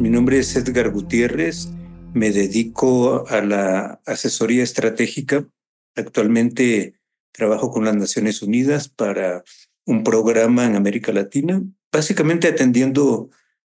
Mi 0.00 0.08
nombre 0.08 0.38
es 0.38 0.56
Edgar 0.56 0.90
Gutiérrez, 0.92 1.68
me 2.14 2.30
dedico 2.30 3.28
a 3.28 3.42
la 3.42 4.00
asesoría 4.06 4.62
estratégica. 4.62 5.46
Actualmente 5.94 6.94
trabajo 7.32 7.70
con 7.70 7.84
las 7.84 7.94
Naciones 7.94 8.40
Unidas 8.40 8.88
para 8.88 9.44
un 9.84 10.02
programa 10.02 10.64
en 10.64 10.74
América 10.74 11.12
Latina, 11.12 11.62
básicamente 11.92 12.48
atendiendo 12.48 13.28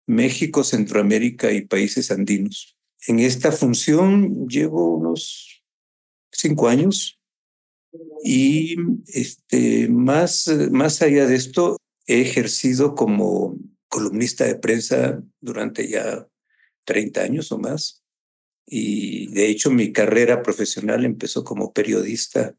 México, 0.07 0.65
Centroamérica 0.65 1.51
y 1.51 1.63
países 1.63 2.11
andinos. 2.11 2.77
En 3.07 3.21
esta 3.21 3.51
función 3.51 4.47
llevo 4.49 4.97
unos 4.97 5.65
cinco 6.31 6.69
años 6.69 7.19
y 8.23 8.77
este, 9.07 9.89
más, 9.89 10.47
más 10.73 11.01
allá 11.01 11.27
de 11.27 11.37
esto, 11.37 11.79
he 12.07 12.21
ejercido 12.21 12.95
como 12.95 13.57
columnista 13.89 14.45
de 14.45 14.57
prensa 14.57 15.23
durante 15.41 15.89
ya 15.89 16.27
30 16.85 17.23
años 17.23 17.53
o 17.53 17.59
más. 17.59 18.03
Y 18.67 19.29
de 19.29 19.49
hecho 19.49 19.71
mi 19.71 19.93
carrera 19.93 20.43
profesional 20.43 21.05
empezó 21.05 21.45
como 21.45 21.73
periodista 21.73 22.55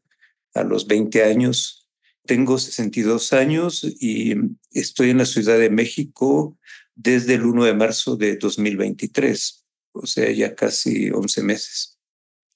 a 0.54 0.64
los 0.64 0.86
20 0.86 1.22
años. 1.24 1.88
Tengo 2.26 2.58
62 2.58 3.32
años 3.32 3.84
y 3.84 4.34
estoy 4.72 5.10
en 5.10 5.18
la 5.18 5.24
Ciudad 5.26 5.58
de 5.58 5.70
México 5.70 6.58
desde 6.94 7.34
el 7.34 7.46
1 7.46 7.64
de 7.64 7.74
marzo 7.74 8.16
de 8.16 8.36
2023, 8.36 9.64
o 9.92 10.06
sea, 10.06 10.30
ya 10.30 10.54
casi 10.54 11.10
11 11.10 11.42
meses. 11.42 11.98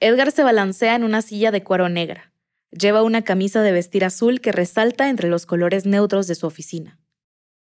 Edgar 0.00 0.32
se 0.32 0.42
balancea 0.42 0.94
en 0.96 1.04
una 1.04 1.22
silla 1.22 1.50
de 1.50 1.62
cuero 1.62 1.88
negra. 1.88 2.32
Lleva 2.70 3.02
una 3.02 3.22
camisa 3.22 3.62
de 3.62 3.72
vestir 3.72 4.04
azul 4.04 4.40
que 4.40 4.52
resalta 4.52 5.08
entre 5.08 5.28
los 5.28 5.46
colores 5.46 5.86
neutros 5.86 6.26
de 6.26 6.34
su 6.34 6.46
oficina. 6.46 6.98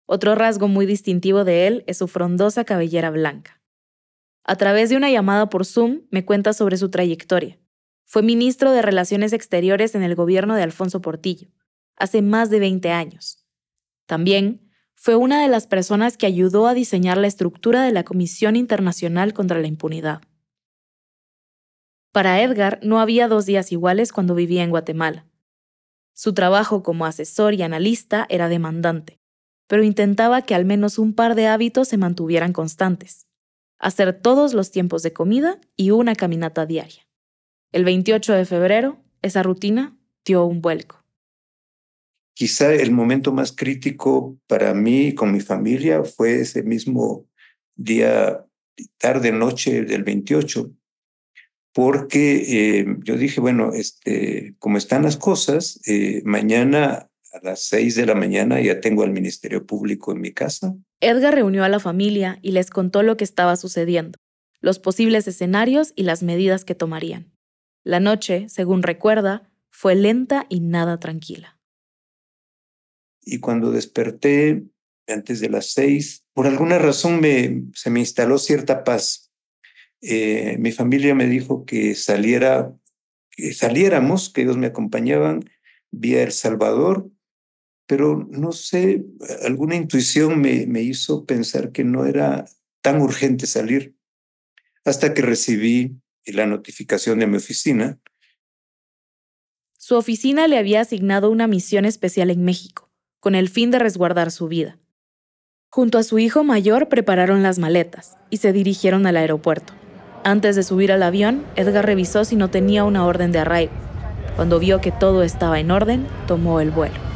Otro 0.07 0.35
rasgo 0.35 0.69
muy 0.69 0.85
distintivo 0.85 1.45
de 1.45 1.67
él 1.67 1.85
es 1.87 1.99
su 1.99 2.09
frondosa 2.09 2.65
cabellera 2.65 3.11
blanca. 3.11 3.63
A 4.43 4.57
través 4.57 4.91
de 4.91 4.97
una 4.97 5.11
llamada 5.11 5.49
por 5.49 5.65
Zoom 5.65 6.03
me 6.11 6.27
cuenta 6.27 6.53
sobre 6.53 6.77
su 6.77 6.91
trayectoria. 6.91 7.59
Fue 8.05 8.23
ministro 8.23 8.71
de 8.73 8.83
Relaciones 8.83 9.33
Exteriores 9.33 9.95
en 9.95 10.03
el 10.03 10.15
gobierno 10.15 10.55
de 10.55 10.63
Alfonso 10.63 11.01
Portillo, 11.01 11.49
hace 11.97 12.21
más 12.21 12.51
de 12.51 12.61
20 12.61 12.91
años. 12.91 13.47
También 14.05 14.71
fue 14.95 15.17
una 15.17 15.41
de 15.41 15.49
las 15.49 15.67
personas 15.67 16.19
que 16.19 16.27
ayudó 16.27 16.67
a 16.67 16.75
diseñar 16.75 17.17
la 17.17 17.27
estructura 17.27 17.83
de 17.83 17.93
la 17.93 18.05
Comisión 18.05 18.57
Internacional 18.57 19.33
contra 19.33 19.59
la 19.59 19.67
Impunidad. 19.67 20.21
Para 22.13 22.43
Edgar 22.43 22.79
no 22.83 23.01
había 23.01 23.27
dos 23.27 23.47
días 23.47 23.73
iguales 23.73 24.13
cuando 24.13 24.35
vivía 24.35 24.63
en 24.63 24.71
Guatemala. 24.71 25.27
Su 26.13 26.35
trabajo 26.35 26.83
como 26.83 27.07
asesor 27.07 27.55
y 27.55 27.63
analista 27.63 28.27
era 28.29 28.49
demandante 28.49 29.24
pero 29.75 29.83
intentaba 29.83 30.43
que 30.43 30.55
al 30.55 30.65
menos 30.65 31.01
un 31.01 31.15
par 31.15 31.35
de 31.35 31.49
hábitos 31.49 31.89
se 31.89 31.97
mantuvieran 31.97 32.53
constantes. 32.53 33.27
Hacer 33.81 34.13
todos 34.13 34.55
los 34.55 34.71
tiempos 34.71 35.03
de 35.03 35.13
comida 35.13 35.61
y 35.75 35.91
una 35.91 36.15
caminata 36.15 36.65
diaria. 36.65 37.09
El 37.73 37.85
28 37.85 38.35
de 38.35 38.45
febrero, 38.45 39.03
esa 39.21 39.43
rutina 39.43 39.99
dio 40.25 40.45
un 40.45 40.63
vuelco. 40.63 41.05
Quizá 42.35 42.73
el 42.73 42.93
momento 42.93 43.33
más 43.33 43.51
crítico 43.51 44.39
para 44.47 44.75
mí 44.75 45.09
y 45.09 45.15
con 45.17 45.33
mi 45.33 45.41
familia 45.41 46.05
fue 46.05 46.43
ese 46.43 46.63
mismo 46.63 47.27
día, 47.75 48.47
tarde, 48.97 49.33
noche 49.33 49.83
del 49.83 50.05
28, 50.05 50.71
porque 51.73 52.79
eh, 52.79 52.87
yo 53.03 53.17
dije, 53.17 53.41
bueno, 53.41 53.73
este, 53.73 54.55
como 54.61 54.79
están 54.79 55.03
las 55.03 55.17
cosas, 55.17 55.81
eh, 55.89 56.23
mañana 56.25 57.11
a 57.35 57.41
las 57.43 57.65
seis 57.65 57.97
de 57.97 58.07
la 58.07 58.15
mañana 58.15 58.61
ya 58.61 58.81
tengo 58.81 59.03
al 59.03 59.11
Ministerio 59.11 59.67
Público 59.67 60.13
en 60.13 60.21
mi 60.21 60.33
casa. 60.33 60.77
Edgar 61.01 61.35
reunió 61.35 61.65
a 61.65 61.69
la 61.69 61.81
familia 61.81 62.39
y 62.43 62.53
les 62.53 62.71
contó 62.71 63.03
lo 63.03 63.17
que 63.17 63.25
estaba 63.25 63.57
sucediendo, 63.57 64.19
los 64.61 64.79
posibles 64.79 65.27
escenarios 65.27 65.93
y 65.97 66.05
las 66.05 66.23
medidas 66.23 66.65
que 66.65 66.77
tomarían. 66.77 67.33
La 67.83 67.99
noche, 67.99 68.47
según 68.49 68.83
recuerda, 68.83 69.51
fue 69.71 69.97
lenta 69.97 70.47
y 70.49 70.61
nada 70.61 71.01
tranquila. 71.01 71.59
Y 73.21 73.41
cuando 73.41 73.73
desperté 73.73 74.65
antes 75.09 75.41
de 75.41 75.51
las 75.51 75.73
seis, 75.73 76.25
por 76.35 76.47
alguna 76.47 76.79
razón 76.79 77.21
me, 77.21 77.65
se 77.75 77.91
me 77.91 78.01
instaló 78.01 78.39
cierta 78.39 78.85
paz. 78.85 79.33
Eh, 80.01 80.57
mi 80.61 80.71
familia 80.71 81.15
me 81.15 81.27
dijo 81.27 81.65
que 81.65 81.95
saliera, 81.97 82.73
que 83.31 83.53
saliéramos, 83.53 84.31
que 84.31 84.43
ellos 84.43 84.57
me 84.57 84.69
acompañaban 84.69 85.51
vía 85.91 86.23
El 86.23 86.33
Salvador 86.33 87.11
pero 87.87 88.27
no 88.31 88.53
sé, 88.53 89.05
alguna 89.43 89.77
intuición 89.77 90.41
me, 90.41 90.67
me 90.67 90.83
hizo 90.83 91.25
pensar 91.25 91.73
que 91.73 91.85
no 91.85 92.07
era 92.07 92.47
tan 92.81 93.01
urgente 93.01 93.47
salir 93.47 93.95
hasta 94.85 95.15
que 95.15 95.23
recibí 95.23 95.97
la 96.27 96.47
notificación 96.47 97.19
de 97.19 97.27
mi 97.27 97.37
oficina. 97.37 97.99
Su 99.79 99.97
oficina 99.97 100.49
le 100.49 100.59
había 100.59 100.81
asignado 100.81 101.31
una 101.31 101.47
misión 101.47 101.85
especial 101.85 102.31
en 102.31 102.45
México, 102.45 102.91
con 103.21 103.35
el 103.35 103.49
fin 103.49 103.71
de 103.71 103.79
resguardar 103.79 104.31
su 104.31 104.49
vida. 104.49 104.79
Junto 105.71 105.99
a 105.99 106.03
su 106.05 106.19
hijo 106.19 106.45
mayor 106.45 106.89
prepararon 106.89 107.43
las 107.43 107.59
maletas 107.59 108.17
y 108.31 108.39
se 108.39 108.53
dirigieron 108.53 109.07
al 109.07 109.17
aeropuerto. 109.17 109.75
Antes 110.23 110.57
de 110.57 110.63
subir 110.63 110.93
al 110.93 111.03
avión, 111.03 111.45
Edgar 111.57 111.85
revisó 111.85 112.25
si 112.25 112.37
no 112.37 112.49
tenía 112.49 112.85
una 112.85 113.05
orden 113.05 113.33
de 113.33 113.41
arraigo. 113.41 113.75
Cuando 114.37 114.59
vio 114.59 114.81
que 114.81 114.91
todo 114.93 115.23
estaba 115.23 115.61
en 115.61 115.71
orden, 115.71 116.07
tomó 116.27 116.61
el 116.61 116.71
vuelo. 116.71 117.14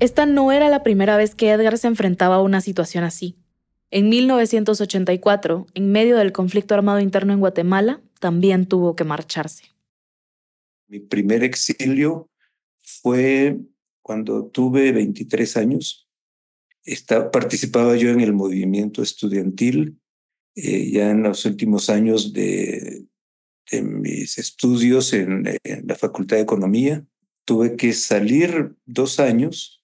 Esta 0.00 0.26
no 0.26 0.50
era 0.50 0.68
la 0.68 0.82
primera 0.82 1.16
vez 1.16 1.34
que 1.34 1.50
Edgar 1.50 1.76
se 1.76 1.86
enfrentaba 1.86 2.36
a 2.36 2.42
una 2.42 2.60
situación 2.60 3.04
así. 3.04 3.36
En 3.90 4.08
1984, 4.08 5.66
en 5.74 5.92
medio 5.92 6.16
del 6.16 6.32
conflicto 6.32 6.74
armado 6.74 7.00
interno 7.00 7.32
en 7.32 7.40
Guatemala, 7.40 8.00
también 8.18 8.66
tuvo 8.66 8.96
que 8.96 9.04
marcharse. 9.04 9.64
Mi 10.88 11.00
primer 11.00 11.44
exilio 11.44 12.30
fue 12.78 13.58
cuando 14.02 14.46
tuve 14.46 14.92
23 14.92 15.56
años. 15.58 16.08
participaba 17.30 17.94
yo 17.96 18.10
en 18.10 18.20
el 18.20 18.32
movimiento 18.32 19.02
estudiantil 19.02 20.00
eh, 20.56 20.90
ya 20.90 21.10
en 21.10 21.22
los 21.22 21.44
últimos 21.44 21.90
años 21.90 22.32
de, 22.32 23.06
mis 23.82 24.38
estudios 24.38 25.12
en 25.12 25.44
la 25.84 25.94
Facultad 25.94 26.36
de 26.36 26.42
Economía 26.42 27.06
tuve 27.44 27.76
que 27.76 27.92
salir 27.92 28.74
dos 28.84 29.20
años. 29.20 29.79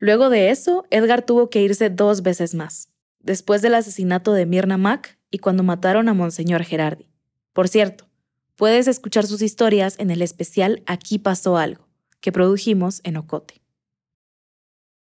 Luego 0.00 0.30
de 0.30 0.50
eso, 0.50 0.86
Edgar 0.90 1.26
tuvo 1.26 1.50
que 1.50 1.62
irse 1.62 1.90
dos 1.90 2.22
veces 2.22 2.54
más, 2.54 2.88
después 3.20 3.60
del 3.60 3.74
asesinato 3.74 4.32
de 4.32 4.46
Mirna 4.46 4.78
Mac 4.78 5.18
y 5.30 5.38
cuando 5.38 5.62
mataron 5.62 6.08
a 6.08 6.14
Monseñor 6.14 6.64
Gerardi. 6.64 7.12
Por 7.52 7.68
cierto, 7.68 8.08
puedes 8.56 8.88
escuchar 8.88 9.26
sus 9.26 9.42
historias 9.42 9.96
en 9.98 10.10
el 10.10 10.22
especial 10.22 10.82
Aquí 10.86 11.18
pasó 11.18 11.58
algo, 11.58 11.86
que 12.22 12.32
produjimos 12.32 13.02
en 13.04 13.18
Ocote. 13.18 13.60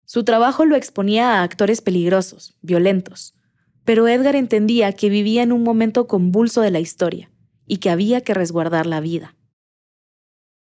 Su 0.07 0.25
trabajo 0.25 0.64
lo 0.64 0.75
exponía 0.75 1.35
a 1.35 1.42
actores 1.42 1.83
peligrosos, 1.83 2.57
violentos, 2.62 3.35
pero 3.85 4.09
Edgar 4.09 4.37
entendía 4.37 4.95
que 4.95 5.11
vivía 5.11 5.42
en 5.42 5.52
un 5.52 5.62
momento 5.62 6.07
convulso 6.07 6.62
de 6.62 6.71
la 6.71 6.80
historia 6.80 7.30
y 7.66 7.76
que 7.76 7.90
había 7.90 8.23
que 8.23 8.33
resguardar 8.33 8.87
la 8.87 9.00
vida. 9.00 9.37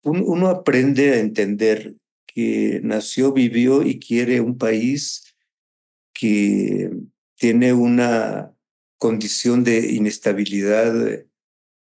Uno 0.03 0.47
aprende 0.47 1.13
a 1.13 1.19
entender 1.19 1.95
que 2.33 2.79
nació, 2.83 3.33
vivió 3.33 3.83
y 3.83 3.99
quiere 3.99 4.41
un 4.41 4.57
país 4.57 5.23
que 6.13 6.91
tiene 7.35 7.73
una 7.73 8.53
condición 8.97 9.63
de 9.63 9.93
inestabilidad 9.93 11.25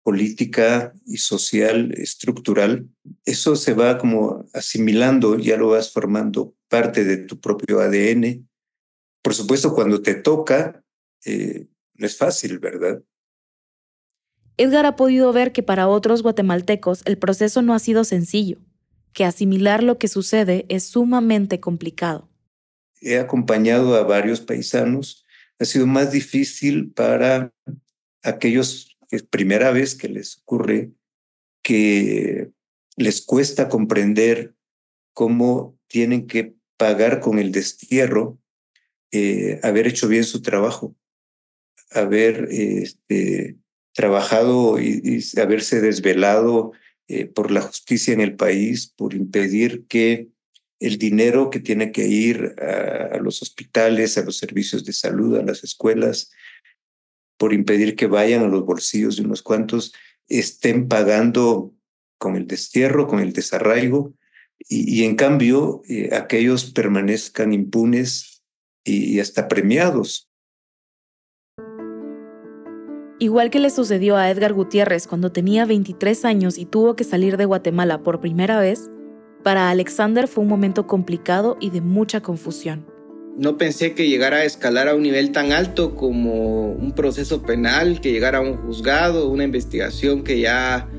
política 0.03 0.93
y 1.05 1.17
social 1.17 1.93
estructural, 1.97 2.89
eso 3.25 3.55
se 3.55 3.73
va 3.73 3.97
como 3.97 4.45
asimilando, 4.53 5.37
ya 5.37 5.55
lo 5.57 5.69
vas 5.69 5.91
formando 5.91 6.55
parte 6.67 7.05
de 7.05 7.17
tu 7.17 7.39
propio 7.39 7.79
ADN. 7.79 8.47
Por 9.21 9.33
supuesto, 9.33 9.73
cuando 9.73 10.01
te 10.01 10.15
toca, 10.15 10.83
eh, 11.25 11.67
no 11.93 12.05
es 12.05 12.17
fácil, 12.17 12.59
¿verdad? 12.59 13.01
Edgar 14.57 14.85
ha 14.85 14.95
podido 14.95 15.31
ver 15.33 15.51
que 15.51 15.63
para 15.63 15.87
otros 15.87 16.21
guatemaltecos 16.21 17.01
el 17.05 17.17
proceso 17.17 17.61
no 17.61 17.73
ha 17.73 17.79
sido 17.79 18.03
sencillo, 18.03 18.59
que 19.13 19.25
asimilar 19.25 19.83
lo 19.83 19.97
que 19.97 20.07
sucede 20.07 20.65
es 20.69 20.83
sumamente 20.83 21.59
complicado. 21.59 22.29
He 23.01 23.19
acompañado 23.19 23.95
a 23.95 24.03
varios 24.03 24.41
paisanos. 24.41 25.25
Ha 25.59 25.65
sido 25.65 25.85
más 25.87 26.11
difícil 26.11 26.91
para 26.91 27.53
aquellos 28.23 28.97
es 29.11 29.23
primera 29.23 29.71
vez 29.71 29.95
que 29.95 30.09
les 30.09 30.39
ocurre 30.39 30.91
que 31.61 32.51
les 32.97 33.21
cuesta 33.21 33.69
comprender 33.69 34.55
cómo 35.13 35.77
tienen 35.87 36.25
que 36.25 36.55
pagar 36.77 37.19
con 37.19 37.37
el 37.37 37.51
destierro 37.51 38.39
eh, 39.11 39.59
haber 39.61 39.85
hecho 39.85 40.07
bien 40.07 40.23
su 40.23 40.41
trabajo, 40.41 40.95
haber 41.91 42.47
este, 42.49 43.57
trabajado 43.93 44.81
y, 44.81 45.23
haberse 45.39 45.81
desvelado 45.81 46.71
eh, 47.07 47.25
por 47.25 47.51
la 47.51 47.61
justicia 47.61 48.13
en 48.13 48.21
el 48.21 48.35
país, 48.35 48.87
por 48.95 49.13
impedir 49.13 49.85
que 49.87 50.29
el 50.79 50.97
dinero 50.97 51.49
que 51.49 51.59
tiene 51.59 51.91
que 51.91 52.07
ir 52.07 52.55
a 52.59 53.17
los 53.19 53.41
hospitales, 53.41 54.17
a 54.17 54.23
los 54.23 54.35
servicios 54.35 54.83
de 54.83 54.91
salud, 54.91 55.37
a 55.37 55.43
las 55.43 55.63
escuelas, 55.63 56.29
por 57.37 57.53
impedir 57.53 57.95
que 57.95 58.07
vayan 58.07 58.43
a 58.43 58.47
los 58.47 58.65
bolsillos 58.65 59.15
de 59.15 59.23
unos 59.23 59.41
cuantos, 59.41 59.93
estén 60.27 60.87
pagando 60.89 61.73
con 62.17 62.35
el 62.35 62.47
destierro, 62.47 63.07
con 63.07 63.19
el 63.19 63.33
desarraigo, 63.33 64.13
y, 64.69 65.03
en 65.03 65.15
cambio 65.15 65.81
eh, 65.89 66.09
aquellos 66.13 66.71
permanezcan 66.71 67.53
impunes 67.53 68.43
y, 68.83 69.15
y 69.15 69.19
hasta 69.19 69.47
premiados. 69.47 70.29
Igual 73.23 73.51
que 73.51 73.61
le 73.61 73.69
sucedió 73.69 74.17
a 74.17 74.29
Edgar 74.29 74.51
Gutiérrez 74.51 75.07
cuando 75.07 75.31
tenía 75.31 75.65
23 75.65 76.25
años 76.25 76.57
y 76.57 76.65
tuvo 76.65 76.97
que 76.97 77.05
salir 77.05 77.37
de 77.37 77.45
Guatemala 77.45 78.03
por 78.03 78.19
primera 78.19 78.59
vez, 78.59 78.91
para 79.43 79.69
Alexander 79.69 80.27
fue 80.27 80.43
un 80.43 80.49
momento 80.49 80.87
complicado 80.87 81.55
y 81.61 81.69
de 81.69 81.79
mucha 81.79 82.19
confusión. 82.19 82.85
No 83.37 83.57
pensé 83.57 83.93
que 83.93 84.09
llegara 84.09 84.39
a 84.39 84.43
escalar 84.43 84.89
a 84.89 84.95
un 84.95 85.03
nivel 85.03 85.31
tan 85.31 85.53
alto 85.53 85.95
como 85.95 86.73
un 86.73 86.91
proceso 86.91 87.43
penal, 87.43 88.01
que 88.01 88.11
llegara 88.11 88.39
a 88.39 88.41
un 88.41 88.57
juzgado, 88.57 89.29
una 89.29 89.45
investigación 89.45 90.25
que 90.25 90.41
ya 90.41 90.89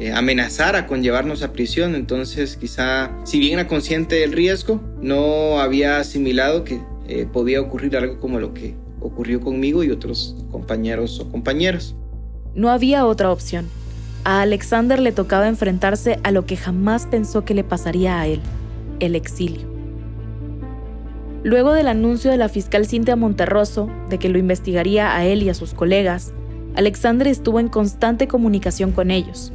eh, 0.00 0.10
amenazara 0.10 0.86
con 0.86 1.02
llevarnos 1.02 1.42
a 1.42 1.52
prisión. 1.52 1.94
Entonces 1.94 2.56
quizá, 2.56 3.14
si 3.26 3.38
bien 3.38 3.58
era 3.58 3.68
consciente 3.68 4.16
del 4.16 4.32
riesgo, 4.32 4.80
no 5.02 5.60
había 5.60 5.98
asimilado 5.98 6.64
que 6.64 6.80
eh, 7.06 7.26
podía 7.30 7.60
ocurrir 7.60 7.94
algo 7.94 8.18
como 8.18 8.40
lo 8.40 8.54
que 8.54 8.74
ocurrió 9.04 9.40
conmigo 9.40 9.84
y 9.84 9.90
otros 9.90 10.34
compañeros 10.50 11.20
o 11.20 11.30
compañeras. 11.30 11.94
No 12.54 12.70
había 12.70 13.06
otra 13.06 13.30
opción. 13.30 13.66
A 14.24 14.40
Alexander 14.40 14.98
le 14.98 15.12
tocaba 15.12 15.46
enfrentarse 15.46 16.18
a 16.22 16.30
lo 16.30 16.46
que 16.46 16.56
jamás 16.56 17.06
pensó 17.06 17.44
que 17.44 17.52
le 17.52 17.62
pasaría 17.62 18.18
a 18.18 18.26
él, 18.26 18.40
el 19.00 19.14
exilio. 19.14 19.68
Luego 21.42 21.74
del 21.74 21.88
anuncio 21.88 22.30
de 22.30 22.38
la 22.38 22.48
fiscal 22.48 22.86
Cintia 22.86 23.16
Monterroso 23.16 23.90
de 24.08 24.18
que 24.18 24.30
lo 24.30 24.38
investigaría 24.38 25.14
a 25.14 25.26
él 25.26 25.42
y 25.42 25.50
a 25.50 25.54
sus 25.54 25.74
colegas, 25.74 26.32
Alexander 26.74 27.28
estuvo 27.28 27.60
en 27.60 27.68
constante 27.68 28.26
comunicación 28.26 28.92
con 28.92 29.10
ellos. 29.10 29.52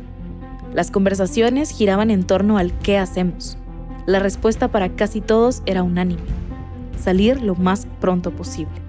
Las 0.71 0.91
conversaciones 0.91 1.71
giraban 1.71 2.11
en 2.11 2.23
torno 2.23 2.59
al 2.59 2.71
qué 2.79 2.99
hacemos. 2.99 3.57
La 4.05 4.19
respuesta 4.19 4.67
para 4.67 4.89
casi 4.89 5.19
todos 5.19 5.63
era 5.65 5.81
unánime. 5.81 6.21
Salir 7.01 7.41
lo 7.41 7.55
más 7.55 7.87
pronto 7.99 8.29
posible. 8.29 8.88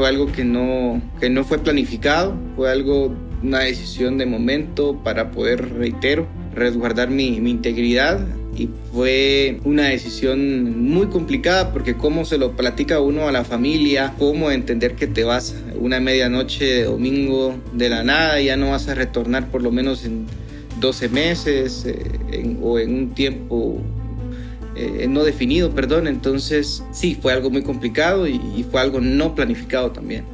Fue 0.00 0.08
algo 0.08 0.32
que 0.32 0.46
no, 0.46 1.02
que 1.20 1.28
no 1.28 1.44
fue 1.44 1.58
planificado, 1.58 2.34
fue 2.56 2.70
algo, 2.70 3.14
una 3.42 3.58
decisión 3.58 4.16
de 4.16 4.24
momento 4.24 4.98
para 5.04 5.30
poder, 5.30 5.74
reitero, 5.74 6.26
resguardar 6.54 7.10
mi, 7.10 7.38
mi 7.38 7.50
integridad 7.50 8.26
y 8.56 8.70
fue 8.94 9.60
una 9.62 9.88
decisión 9.88 10.88
muy 10.88 11.08
complicada 11.08 11.70
porque 11.70 11.98
cómo 11.98 12.24
se 12.24 12.38
lo 12.38 12.56
platica 12.56 12.98
uno 12.98 13.28
a 13.28 13.32
la 13.32 13.44
familia, 13.44 14.14
cómo 14.18 14.50
entender 14.50 14.94
que 14.94 15.06
te 15.06 15.22
vas 15.24 15.54
una 15.78 16.00
medianoche 16.00 16.64
de 16.64 16.84
domingo 16.84 17.56
de 17.74 17.90
la 17.90 18.02
nada 18.02 18.40
ya 18.40 18.56
no 18.56 18.70
vas 18.70 18.88
a 18.88 18.94
retornar 18.94 19.50
por 19.50 19.60
lo 19.60 19.70
menos 19.70 20.06
en 20.06 20.24
12 20.80 21.10
meses 21.10 21.84
eh, 21.84 22.56
o 22.62 22.78
en 22.78 22.94
un 22.94 23.10
tiempo 23.10 23.82
eh, 24.80 25.08
no 25.08 25.24
definido, 25.24 25.70
perdón. 25.74 26.06
Entonces 26.06 26.84
sí, 26.92 27.14
fue 27.14 27.32
algo 27.32 27.50
muy 27.50 27.62
complicado 27.62 28.26
y, 28.26 28.40
y 28.56 28.64
fue 28.70 28.80
algo 28.80 29.00
no 29.00 29.34
planificado 29.34 29.92
también. 29.92 30.24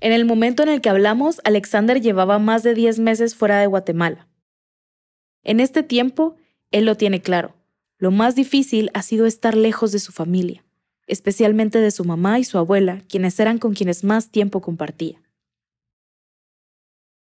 En 0.00 0.10
el 0.10 0.24
momento 0.24 0.64
en 0.64 0.68
el 0.68 0.80
que 0.80 0.88
hablamos, 0.88 1.40
Alexander 1.44 2.00
llevaba 2.00 2.40
más 2.40 2.64
de 2.64 2.74
10 2.74 2.98
meses 2.98 3.36
fuera 3.36 3.60
de 3.60 3.68
Guatemala. 3.68 4.26
En 5.44 5.60
este 5.60 5.84
tiempo, 5.84 6.34
él 6.72 6.86
lo 6.86 6.96
tiene 6.96 7.20
claro. 7.20 7.54
Lo 7.98 8.10
más 8.10 8.34
difícil 8.34 8.90
ha 8.94 9.02
sido 9.02 9.26
estar 9.26 9.56
lejos 9.56 9.92
de 9.92 10.00
su 10.00 10.10
familia, 10.10 10.64
especialmente 11.06 11.78
de 11.78 11.92
su 11.92 12.04
mamá 12.04 12.40
y 12.40 12.44
su 12.44 12.58
abuela, 12.58 13.04
quienes 13.08 13.38
eran 13.38 13.58
con 13.58 13.74
quienes 13.74 14.02
más 14.02 14.32
tiempo 14.32 14.60
compartía. 14.60 15.21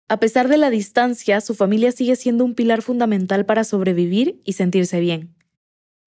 A 0.08 0.20
pesar 0.20 0.48
de 0.48 0.56
la 0.56 0.70
distancia, 0.70 1.40
su 1.40 1.54
familia 1.54 1.90
sigue 1.90 2.14
siendo 2.14 2.44
un 2.44 2.54
pilar 2.54 2.82
fundamental 2.82 3.44
para 3.44 3.64
sobrevivir 3.64 4.40
y 4.44 4.52
sentirse 4.52 5.00
bien. 5.00 5.34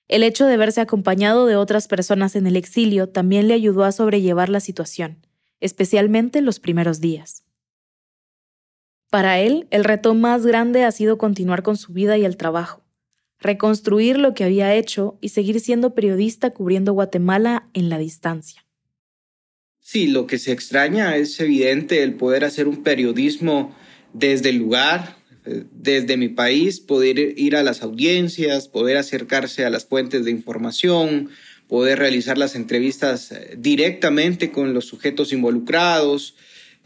El 0.08 0.24
hecho 0.24 0.46
de 0.46 0.56
verse 0.56 0.80
acompañado 0.80 1.46
de 1.46 1.58
otras 1.58 1.88
personas 1.88 2.36
en 2.36 2.48
el 2.48 2.56
exilio 2.56 3.10
también 3.10 3.48
le 3.48 3.54
ayudó 3.54 3.84
a 3.84 3.92
sobrellevar 3.92 4.48
la 4.48 4.62
situación, 4.62 5.26
especialmente 5.60 6.42
los 6.42 6.60
primeros 6.60 7.02
días. 7.02 7.44
Para 9.10 9.40
él, 9.40 9.68
el 9.70 9.84
reto 9.84 10.14
más 10.14 10.46
grande 10.46 10.86
ha 10.86 10.92
sido 10.92 11.18
continuar 11.18 11.62
con 11.62 11.76
su 11.76 11.92
vida 11.92 12.18
y 12.18 12.24
el 12.24 12.38
trabajo, 12.38 12.86
reconstruir 13.40 14.18
lo 14.18 14.34
que 14.34 14.46
había 14.46 14.74
hecho 14.76 15.18
y 15.20 15.30
seguir 15.30 15.60
siendo 15.60 15.94
periodista 15.94 16.52
cubriendo 16.52 16.94
Guatemala 16.94 17.70
en 17.74 17.90
la 17.90 17.98
distancia. 17.98 18.66
Sí, 19.80 20.08
lo 20.08 20.26
que 20.26 20.38
se 20.38 20.52
extraña 20.52 21.18
es 21.18 21.40
evidente 21.40 22.04
el 22.04 22.14
poder 22.14 22.46
hacer 22.46 22.68
un 22.68 22.84
periodismo 22.84 23.76
desde 24.14 24.50
el 24.50 24.58
lugar, 24.58 25.16
desde 25.72 26.18
mi 26.18 26.30
país, 26.30 26.80
poder 26.80 27.18
ir 27.18 27.56
a 27.56 27.64
las 27.64 27.82
audiencias, 27.82 28.68
poder 28.68 28.98
acercarse 28.98 29.66
a 29.66 29.70
las 29.70 29.86
fuentes 29.86 30.26
de 30.26 30.32
información, 30.32 31.30
poder 31.68 32.00
realizar 32.00 32.38
las 32.38 32.56
entrevistas 32.56 33.32
eh, 33.32 33.56
directamente 33.58 34.52
con 34.52 34.74
los 34.74 34.86
sujetos 34.86 35.32
involucrados, 35.32 36.36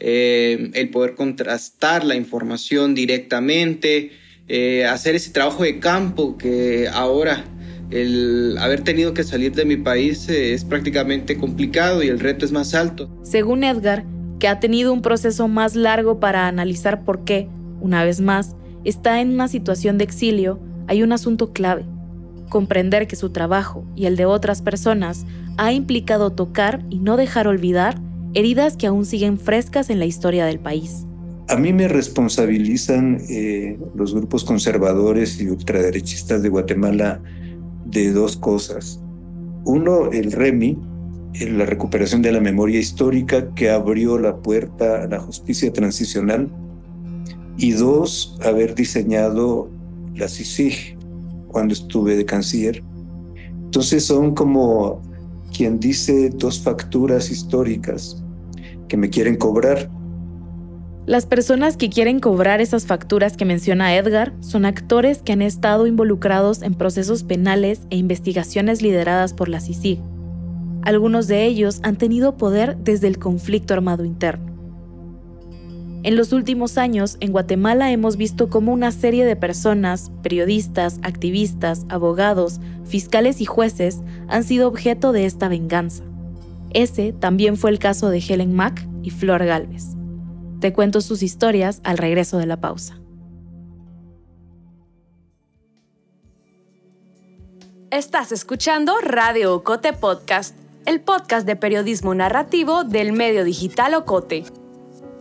eh, 0.00 0.70
el 0.74 0.90
poder 0.90 1.14
contrastar 1.14 2.04
la 2.04 2.16
información 2.16 2.94
directamente, 2.94 4.10
eh, 4.48 4.84
hacer 4.84 5.14
ese 5.14 5.30
trabajo 5.30 5.62
de 5.62 5.78
campo 5.78 6.36
que 6.36 6.88
ahora 6.92 7.44
el 7.90 8.56
haber 8.58 8.82
tenido 8.82 9.14
que 9.14 9.24
salir 9.24 9.52
de 9.52 9.64
mi 9.64 9.76
país 9.76 10.28
eh, 10.28 10.52
es 10.52 10.64
prácticamente 10.64 11.38
complicado 11.38 12.02
y 12.02 12.08
el 12.08 12.18
reto 12.18 12.44
es 12.44 12.52
más 12.52 12.74
alto. 12.74 13.08
Según 13.22 13.64
Edgar, 13.64 14.04
que 14.38 14.48
ha 14.48 14.60
tenido 14.60 14.92
un 14.92 15.02
proceso 15.02 15.48
más 15.48 15.74
largo 15.74 16.20
para 16.20 16.48
analizar 16.48 17.04
por 17.04 17.24
qué, 17.24 17.48
una 17.80 18.04
vez 18.04 18.20
más, 18.20 18.56
está 18.84 19.20
en 19.20 19.32
una 19.32 19.48
situación 19.48 19.98
de 19.98 20.04
exilio, 20.04 20.60
hay 20.86 21.02
un 21.02 21.12
asunto 21.12 21.52
clave. 21.52 21.84
Comprender 22.48 23.06
que 23.06 23.16
su 23.16 23.30
trabajo 23.30 23.84
y 23.96 24.06
el 24.06 24.16
de 24.16 24.26
otras 24.26 24.62
personas 24.62 25.26
ha 25.56 25.72
implicado 25.72 26.30
tocar 26.30 26.84
y 26.90 26.98
no 26.98 27.16
dejar 27.16 27.48
olvidar 27.48 28.00
heridas 28.34 28.76
que 28.76 28.86
aún 28.86 29.04
siguen 29.04 29.38
frescas 29.38 29.90
en 29.90 29.98
la 29.98 30.06
historia 30.06 30.44
del 30.44 30.58
país. 30.58 31.06
A 31.48 31.56
mí 31.56 31.72
me 31.72 31.88
responsabilizan 31.88 33.18
eh, 33.28 33.78
los 33.94 34.14
grupos 34.14 34.44
conservadores 34.44 35.40
y 35.40 35.48
ultraderechistas 35.48 36.42
de 36.42 36.48
Guatemala 36.48 37.20
de 37.84 38.12
dos 38.12 38.36
cosas. 38.36 39.00
Uno, 39.64 40.10
el 40.10 40.32
REMI, 40.32 40.78
la 41.40 41.66
recuperación 41.66 42.22
de 42.22 42.32
la 42.32 42.40
memoria 42.40 42.78
histórica 42.78 43.52
que 43.54 43.70
abrió 43.70 44.18
la 44.18 44.36
puerta 44.36 45.02
a 45.02 45.06
la 45.06 45.18
justicia 45.18 45.72
transicional. 45.72 46.50
Y 47.56 47.72
dos, 47.72 48.38
haber 48.44 48.74
diseñado 48.74 49.70
la 50.14 50.28
CICIG 50.28 50.96
cuando 51.48 51.74
estuve 51.74 52.16
de 52.16 52.24
canciller. 52.24 52.82
Entonces 53.64 54.04
son 54.04 54.34
como 54.34 55.02
quien 55.56 55.78
dice 55.78 56.30
dos 56.30 56.60
facturas 56.60 57.30
históricas 57.30 58.22
que 58.88 58.96
me 58.96 59.08
quieren 59.08 59.36
cobrar 59.36 59.88
las 61.06 61.26
personas 61.26 61.76
que 61.76 61.90
quieren 61.90 62.18
cobrar 62.18 62.62
esas 62.62 62.86
facturas 62.86 63.36
que 63.36 63.44
menciona 63.44 63.94
Edgar 63.94 64.32
son 64.40 64.64
actores 64.64 65.20
que 65.20 65.32
han 65.32 65.42
estado 65.42 65.86
involucrados 65.86 66.62
en 66.62 66.72
procesos 66.74 67.24
penales 67.24 67.82
e 67.90 67.98
investigaciones 67.98 68.80
lideradas 68.80 69.34
por 69.34 69.50
la 69.50 69.60
CICIG. 69.60 69.98
Algunos 70.84 71.26
de 71.28 71.46
ellos 71.46 71.80
han 71.82 71.96
tenido 71.96 72.36
poder 72.36 72.76
desde 72.76 73.08
el 73.08 73.18
conflicto 73.18 73.74
armado 73.74 74.04
interno. 74.04 74.52
En 76.02 76.16
los 76.16 76.34
últimos 76.34 76.76
años, 76.76 77.16
en 77.20 77.32
Guatemala 77.32 77.90
hemos 77.90 78.18
visto 78.18 78.50
cómo 78.50 78.74
una 78.74 78.92
serie 78.92 79.24
de 79.24 79.36
personas, 79.36 80.12
periodistas, 80.22 80.98
activistas, 81.02 81.86
abogados, 81.88 82.60
fiscales 82.84 83.40
y 83.40 83.46
jueces 83.46 84.02
han 84.28 84.44
sido 84.44 84.68
objeto 84.68 85.12
de 85.12 85.24
esta 85.24 85.48
venganza. 85.48 86.04
Ese 86.74 87.14
también 87.14 87.56
fue 87.56 87.70
el 87.70 87.78
caso 87.78 88.10
de 88.10 88.18
Helen 88.18 88.54
Mack 88.54 88.86
y 89.02 89.08
Flor 89.08 89.46
Galvez. 89.46 89.94
Te 90.60 90.74
cuento 90.74 91.00
sus 91.00 91.22
historias 91.22 91.80
al 91.84 91.96
regreso 91.96 92.36
de 92.36 92.46
la 92.46 92.60
pausa. 92.60 93.00
Estás 97.90 98.32
escuchando 98.32 98.98
Radio 99.00 99.54
Ocote 99.54 99.92
Podcast, 99.92 100.54
el 100.86 101.00
podcast 101.00 101.46
de 101.46 101.56
periodismo 101.56 102.14
narrativo 102.14 102.84
del 102.84 103.12
medio 103.12 103.44
digital 103.44 103.94
Ocote. 103.94 104.44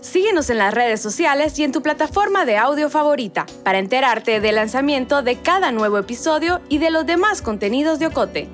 Síguenos 0.01 0.49
en 0.49 0.57
las 0.57 0.73
redes 0.73 1.01
sociales 1.01 1.57
y 1.57 1.63
en 1.63 1.71
tu 1.71 1.81
plataforma 1.81 2.45
de 2.45 2.57
audio 2.57 2.89
favorita 2.89 3.45
para 3.63 3.79
enterarte 3.79 4.41
del 4.41 4.55
lanzamiento 4.55 5.21
de 5.21 5.37
cada 5.37 5.71
nuevo 5.71 5.97
episodio 5.97 6.59
y 6.67 6.79
de 6.79 6.89
los 6.89 7.05
demás 7.05 7.41
contenidos 7.41 7.99
de 7.99 8.07
Ocote. 8.07 8.49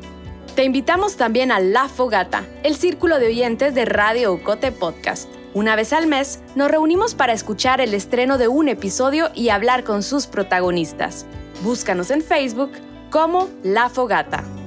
Te 0.55 0.63
invitamos 0.63 1.15
también 1.15 1.51
a 1.51 1.59
La 1.59 1.87
Fogata, 1.87 2.45
el 2.63 2.75
círculo 2.75 3.17
de 3.17 3.27
oyentes 3.27 3.73
de 3.73 3.85
Radio 3.85 4.33
Ocote 4.33 4.71
Podcast. 4.71 5.29
Una 5.55 5.75
vez 5.75 5.93
al 5.93 6.05
mes, 6.05 6.41
nos 6.55 6.69
reunimos 6.69 7.15
para 7.15 7.33
escuchar 7.33 7.81
el 7.81 7.95
estreno 7.95 8.37
de 8.37 8.47
un 8.47 8.67
episodio 8.67 9.31
y 9.33 9.49
hablar 9.49 9.83
con 9.83 10.03
sus 10.03 10.27
protagonistas. 10.27 11.25
Búscanos 11.63 12.11
en 12.11 12.21
Facebook 12.21 12.71
como 13.09 13.49
La 13.63 13.89
Fogata. 13.89 14.58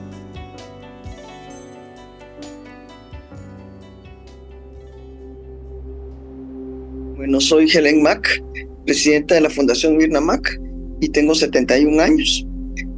Bueno, 7.22 7.40
soy 7.40 7.70
Helen 7.72 8.02
Mack, 8.02 8.42
presidenta 8.84 9.36
de 9.36 9.42
la 9.42 9.48
Fundación 9.48 9.96
Mirna 9.96 10.20
Mack 10.20 10.60
y 11.00 11.08
tengo 11.08 11.36
71 11.36 12.02
años. 12.02 12.44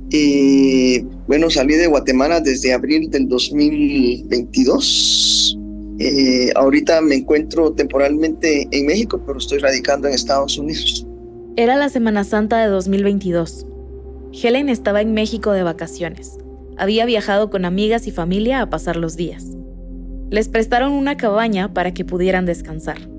Y 0.09 1.01
bueno, 1.29 1.51
salí 1.51 1.75
de 1.75 1.89
Guatemala 1.89 2.41
desde 2.41 2.73
abril 2.73 3.11
del 3.11 3.29
2022 3.29 5.59
eh, 5.99 6.53
ahorita 6.57 7.03
me 7.03 7.17
encuentro 7.17 7.75
temporalmente 7.75 8.67
en 8.71 8.87
México, 8.87 9.23
pero 9.27 9.39
estoy 9.39 9.59
radicando 9.59 10.09
en 10.09 10.15
Estados 10.15 10.57
Unidos. 10.57 11.07
Era 11.57 11.77
la 11.77 11.91
Semana 11.91 12.25
Santa 12.25 12.63
de 12.63 12.69
2022. 12.69 13.67
Helen 14.33 14.71
estaba 14.71 15.03
en 15.03 15.13
México 15.13 15.53
de 15.53 15.65
vacaciones. 15.65 16.39
Había 16.79 17.05
viajado 17.05 17.51
con 17.51 17.67
amigas 17.67 18.07
y 18.07 18.11
familia 18.11 18.63
a 18.63 18.71
pasar 18.71 18.97
los 18.97 19.17
días. 19.17 19.45
Les 20.31 20.49
prestaron 20.49 20.93
una 20.93 21.19
cabaña 21.19 21.75
para 21.75 21.93
que 21.93 22.07
pudieran 22.07 22.47
descansar. 22.47 23.13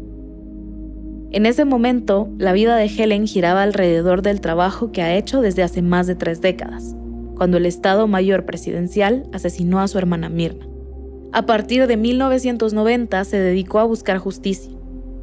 En 1.36 1.46
ese 1.46 1.66
momento, 1.66 2.30
la 2.38 2.54
vida 2.54 2.78
de 2.78 2.86
Helen 2.86 3.28
giraba 3.28 3.64
alrededor 3.64 4.22
del 4.22 4.40
trabajo 4.40 4.94
que 4.94 5.02
ha 5.02 5.18
hecho 5.18 5.42
desde 5.42 5.64
hace 5.64 5.82
más 5.82 6.08
de 6.08 6.16
tres 6.16 6.40
décadas, 6.40 6.96
cuando 7.36 7.58
el 7.58 7.66
Estado 7.66 8.08
Mayor 8.08 8.46
Presidencial 8.46 9.28
asesinó 9.34 9.82
a 9.82 9.90
su 9.90 9.98
hermana 9.98 10.30
Mirna. 10.30 10.66
A 11.34 11.46
partir 11.46 11.88
de 11.88 11.98
1990 11.98 13.22
se 13.26 13.38
dedicó 13.38 13.80
a 13.80 13.84
buscar 13.84 14.18
justicia, 14.18 14.72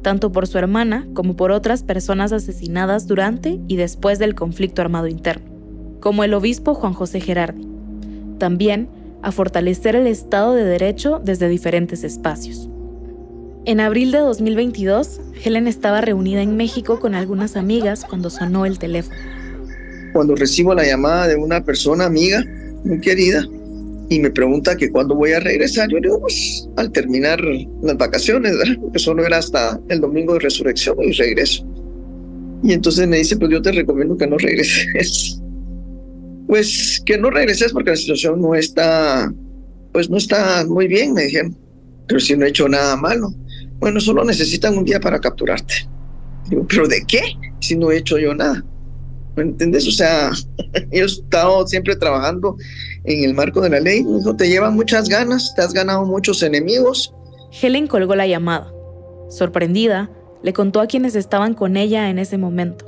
tanto 0.03 0.31
por 0.31 0.45
su 0.45 0.59
hermana 0.59 1.07
como 1.15 1.35
por 1.35 1.49
otras 1.49 1.81
personas 1.81 2.31
asesinadas 2.31 3.07
durante 3.07 3.59
y 3.67 3.77
después 3.77 4.19
del 4.19 4.35
conflicto 4.35 4.83
armado 4.83 5.07
interno, 5.07 5.49
como 5.99 6.23
el 6.23 6.35
obispo 6.35 6.75
Juan 6.75 6.93
José 6.93 7.21
Gerardi. 7.21 7.67
También 8.37 8.87
a 9.23 9.31
fortalecer 9.31 9.95
el 9.95 10.05
Estado 10.05 10.53
de 10.53 10.63
Derecho 10.63 11.19
desde 11.25 11.49
diferentes 11.49 12.03
espacios. 12.03 12.69
En 13.65 13.79
abril 13.79 14.11
de 14.11 14.17
2022, 14.19 15.21
Helen 15.41 15.67
estaba 15.67 16.01
reunida 16.01 16.41
en 16.41 16.57
México 16.57 16.99
con 16.99 17.15
algunas 17.15 17.55
amigas 17.55 18.03
cuando 18.03 18.29
sonó 18.29 18.65
el 18.65 18.77
teléfono. 18.77 19.15
Cuando 20.11 20.35
recibo 20.35 20.75
la 20.75 20.85
llamada 20.85 21.29
de 21.29 21.37
una 21.37 21.63
persona 21.63 22.05
amiga, 22.05 22.43
muy 22.83 22.99
querida, 22.99 23.47
y 24.09 24.19
me 24.19 24.29
pregunta 24.31 24.75
que 24.75 24.91
cuándo 24.91 25.15
voy 25.15 25.31
a 25.31 25.39
regresar. 25.39 25.89
Yo 25.89 25.99
digo, 26.01 26.19
pues 26.19 26.67
al 26.75 26.91
terminar 26.91 27.41
las 27.81 27.97
vacaciones. 27.97 28.53
Porque 28.81 28.99
solo 28.99 29.25
era 29.25 29.37
hasta 29.37 29.79
el 29.87 30.01
domingo 30.01 30.33
de 30.33 30.39
resurrección 30.39 30.97
y 31.01 31.13
regreso. 31.13 31.65
Y 32.63 32.73
entonces 32.73 33.07
me 33.07 33.17
dice, 33.17 33.37
pues 33.37 33.49
yo 33.49 33.61
te 33.61 33.71
recomiendo 33.71 34.17
que 34.17 34.27
no 34.27 34.37
regreses. 34.37 35.39
Pues 36.45 37.01
que 37.03 37.17
no 37.17 37.31
regreses 37.31 37.71
porque 37.71 37.91
la 37.91 37.95
situación 37.95 38.39
no 38.39 38.53
está, 38.53 39.33
pues 39.91 40.09
no 40.09 40.17
está 40.17 40.63
muy 40.67 40.87
bien, 40.87 41.13
me 41.13 41.23
dijeron. 41.23 41.57
Pero 42.05 42.19
si 42.19 42.35
no 42.35 42.45
he 42.45 42.49
hecho 42.49 42.67
nada 42.67 42.95
malo. 42.97 43.33
Bueno, 43.79 43.99
solo 43.99 44.23
necesitan 44.23 44.77
un 44.77 44.85
día 44.85 44.99
para 44.99 45.19
capturarte. 45.19 45.87
Digo, 46.49 46.65
¿pero 46.67 46.87
de 46.87 47.03
qué? 47.07 47.21
Si 47.59 47.75
no 47.75 47.91
he 47.91 47.97
hecho 47.97 48.17
yo 48.17 48.33
nada. 48.33 48.63
¿Me 49.35 49.43
entiendes? 49.43 49.87
O 49.87 49.91
sea, 49.91 50.31
yo 50.91 51.03
he 51.03 51.05
estado 51.05 51.65
siempre 51.67 51.95
trabajando 51.95 52.55
en 53.03 53.23
el 53.23 53.33
marco 53.33 53.61
de 53.61 53.69
la 53.69 53.79
ley. 53.79 53.99
Hijo, 53.99 54.35
te 54.35 54.47
llevan 54.47 54.75
muchas 54.75 55.09
ganas, 55.09 55.53
te 55.55 55.61
has 55.61 55.73
ganado 55.73 56.05
muchos 56.05 56.43
enemigos. 56.43 57.13
Helen 57.61 57.87
colgó 57.87 58.15
la 58.15 58.27
llamada. 58.27 58.71
Sorprendida, 59.29 60.11
le 60.43 60.53
contó 60.53 60.81
a 60.81 60.87
quienes 60.87 61.15
estaban 61.15 61.53
con 61.53 61.77
ella 61.77 62.09
en 62.09 62.19
ese 62.19 62.37
momento. 62.37 62.85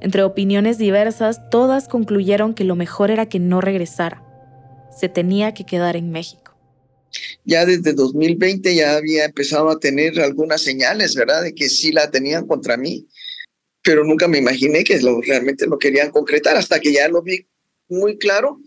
Entre 0.00 0.24
opiniones 0.24 0.78
diversas, 0.78 1.48
todas 1.48 1.86
concluyeron 1.86 2.54
que 2.54 2.64
lo 2.64 2.74
mejor 2.74 3.10
era 3.10 3.26
que 3.26 3.38
no 3.38 3.60
regresara. 3.60 4.24
Se 4.90 5.08
tenía 5.08 5.54
que 5.54 5.64
quedar 5.64 5.94
en 5.96 6.10
México. 6.10 6.41
Ya 7.44 7.66
desde 7.66 7.92
2020 7.92 8.74
ya 8.74 8.96
había 8.96 9.24
empezado 9.24 9.70
a 9.70 9.78
tener 9.78 10.20
algunas 10.20 10.62
señales, 10.62 11.14
¿verdad? 11.14 11.42
De 11.42 11.54
que 11.54 11.68
sí 11.68 11.92
la 11.92 12.10
tenían 12.10 12.46
contra 12.46 12.76
mí 12.76 13.06
pero 13.82 14.04
nunca 14.04 14.28
me 14.28 14.38
imaginé 14.38 14.84
que 14.84 15.00
lo, 15.00 15.20
realmente 15.20 15.66
lo 15.66 15.78
querían 15.78 16.10
concretar 16.10 16.56
hasta 16.56 16.80
que 16.80 16.92
ya 16.92 17.08
lo 17.08 17.22
vi 17.22 17.46
muy 17.88 18.16
claro. 18.16 18.60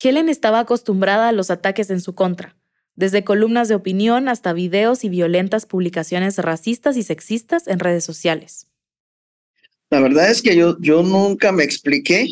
Helen 0.00 0.28
estaba 0.28 0.60
acostumbrada 0.60 1.28
a 1.28 1.32
los 1.32 1.50
ataques 1.50 1.90
en 1.90 2.00
su 2.00 2.14
contra, 2.14 2.56
desde 2.94 3.24
columnas 3.24 3.68
de 3.68 3.74
opinión 3.74 4.28
hasta 4.28 4.52
videos 4.52 5.04
y 5.04 5.08
violentas 5.08 5.66
publicaciones 5.66 6.38
racistas 6.38 6.96
y 6.96 7.02
sexistas 7.02 7.66
en 7.66 7.80
redes 7.80 8.04
sociales. 8.04 8.66
La 9.90 10.00
verdad 10.00 10.30
es 10.30 10.42
que 10.42 10.56
yo, 10.56 10.76
yo 10.80 11.02
nunca 11.02 11.52
me 11.52 11.64
expliqué 11.64 12.28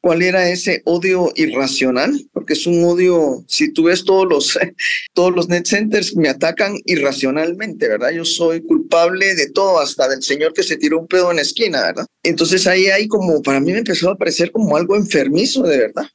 cuál 0.00 0.22
era 0.22 0.48
ese 0.48 0.82
odio 0.84 1.32
irracional, 1.36 2.28
porque 2.32 2.54
es 2.54 2.66
un 2.66 2.82
odio, 2.84 3.44
si 3.46 3.72
tú 3.72 3.84
ves 3.84 4.04
todos 4.04 4.26
los, 4.26 4.58
todos 5.14 5.34
los 5.34 5.48
net 5.48 5.66
centers 5.66 6.16
me 6.16 6.28
atacan 6.28 6.76
irracionalmente, 6.86 7.88
¿verdad? 7.88 8.10
Yo 8.10 8.24
soy 8.24 8.62
culpable 8.62 9.34
de 9.34 9.50
todo, 9.50 9.78
hasta 9.78 10.08
del 10.08 10.22
señor 10.22 10.52
que 10.52 10.62
se 10.62 10.76
tiró 10.76 10.98
un 10.98 11.06
pedo 11.06 11.30
en 11.30 11.36
la 11.36 11.42
esquina, 11.42 11.82
¿verdad? 11.82 12.06
Entonces 12.22 12.66
ahí 12.66 12.86
hay 12.86 13.08
como, 13.08 13.42
para 13.42 13.60
mí 13.60 13.72
me 13.72 13.78
empezó 13.78 14.10
a 14.10 14.16
parecer 14.18 14.50
como 14.52 14.76
algo 14.76 14.96
enfermizo, 14.96 15.62
de 15.62 15.78
verdad. 15.78 16.06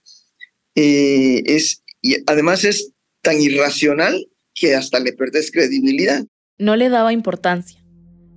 Eh, 0.75 1.43
es, 1.45 1.83
y 2.01 2.17
además 2.25 2.63
es 2.65 2.91
tan 3.21 3.39
irracional 3.39 4.27
que 4.53 4.75
hasta 4.75 4.99
le 4.99 5.13
perdes 5.13 5.51
credibilidad. 5.51 6.23
No 6.57 6.75
le 6.75 6.89
daba 6.89 7.13
importancia. 7.13 7.83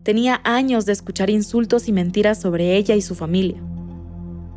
Tenía 0.03 0.41
años 0.45 0.87
de 0.87 0.93
escuchar 0.93 1.31
insultos 1.31 1.89
y 1.89 1.93
mentiras 1.93 2.41
sobre 2.41 2.77
ella 2.77 2.95
y 2.95 3.03
su 3.03 3.15
familia 3.15 3.63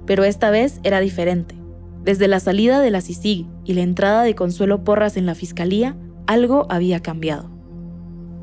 pero 0.06 0.24
esta 0.24 0.50
vez 0.50 0.80
era 0.84 1.00
diferente. 1.00 1.56
Desde 2.04 2.28
la 2.28 2.40
salida 2.40 2.82
de 2.82 2.92
la 2.92 3.02
CICIG 3.02 3.48
y 3.66 3.74
la 3.74 3.82
entrada 3.82 4.24
de 4.24 4.36
Consuelo 4.36 4.84
Porras 4.84 5.18
en 5.18 5.26
la 5.26 5.36
fiscalía, 5.36 5.96
algo 6.26 6.66
había 6.70 7.00
cambiado. 7.02 7.50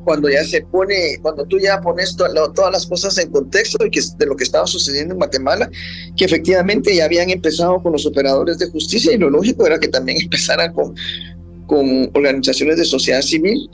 Cuando 0.05 0.29
ya 0.29 0.43
se 0.43 0.61
pone, 0.61 1.17
cuando 1.21 1.45
tú 1.45 1.59
ya 1.59 1.81
pones 1.81 2.15
todas 2.15 2.71
las 2.71 2.87
cosas 2.87 3.17
en 3.17 3.29
contexto 3.31 3.85
y 3.85 3.91
que 3.91 4.01
de 4.17 4.25
lo 4.25 4.35
que 4.35 4.45
estaba 4.45 4.65
sucediendo 4.65 5.13
en 5.13 5.19
Guatemala, 5.19 5.69
que 6.15 6.25
efectivamente 6.25 6.95
ya 6.95 7.05
habían 7.05 7.29
empezado 7.29 7.83
con 7.83 7.91
los 7.91 8.05
operadores 8.05 8.57
de 8.57 8.69
justicia 8.69 9.13
y 9.13 9.17
lo 9.17 9.29
lógico 9.29 9.67
era 9.67 9.79
que 9.79 9.89
también 9.89 10.19
empezaran 10.23 10.73
con 10.73 12.09
organizaciones 12.13 12.77
de 12.77 12.85
sociedad 12.85 13.21
civil 13.21 13.69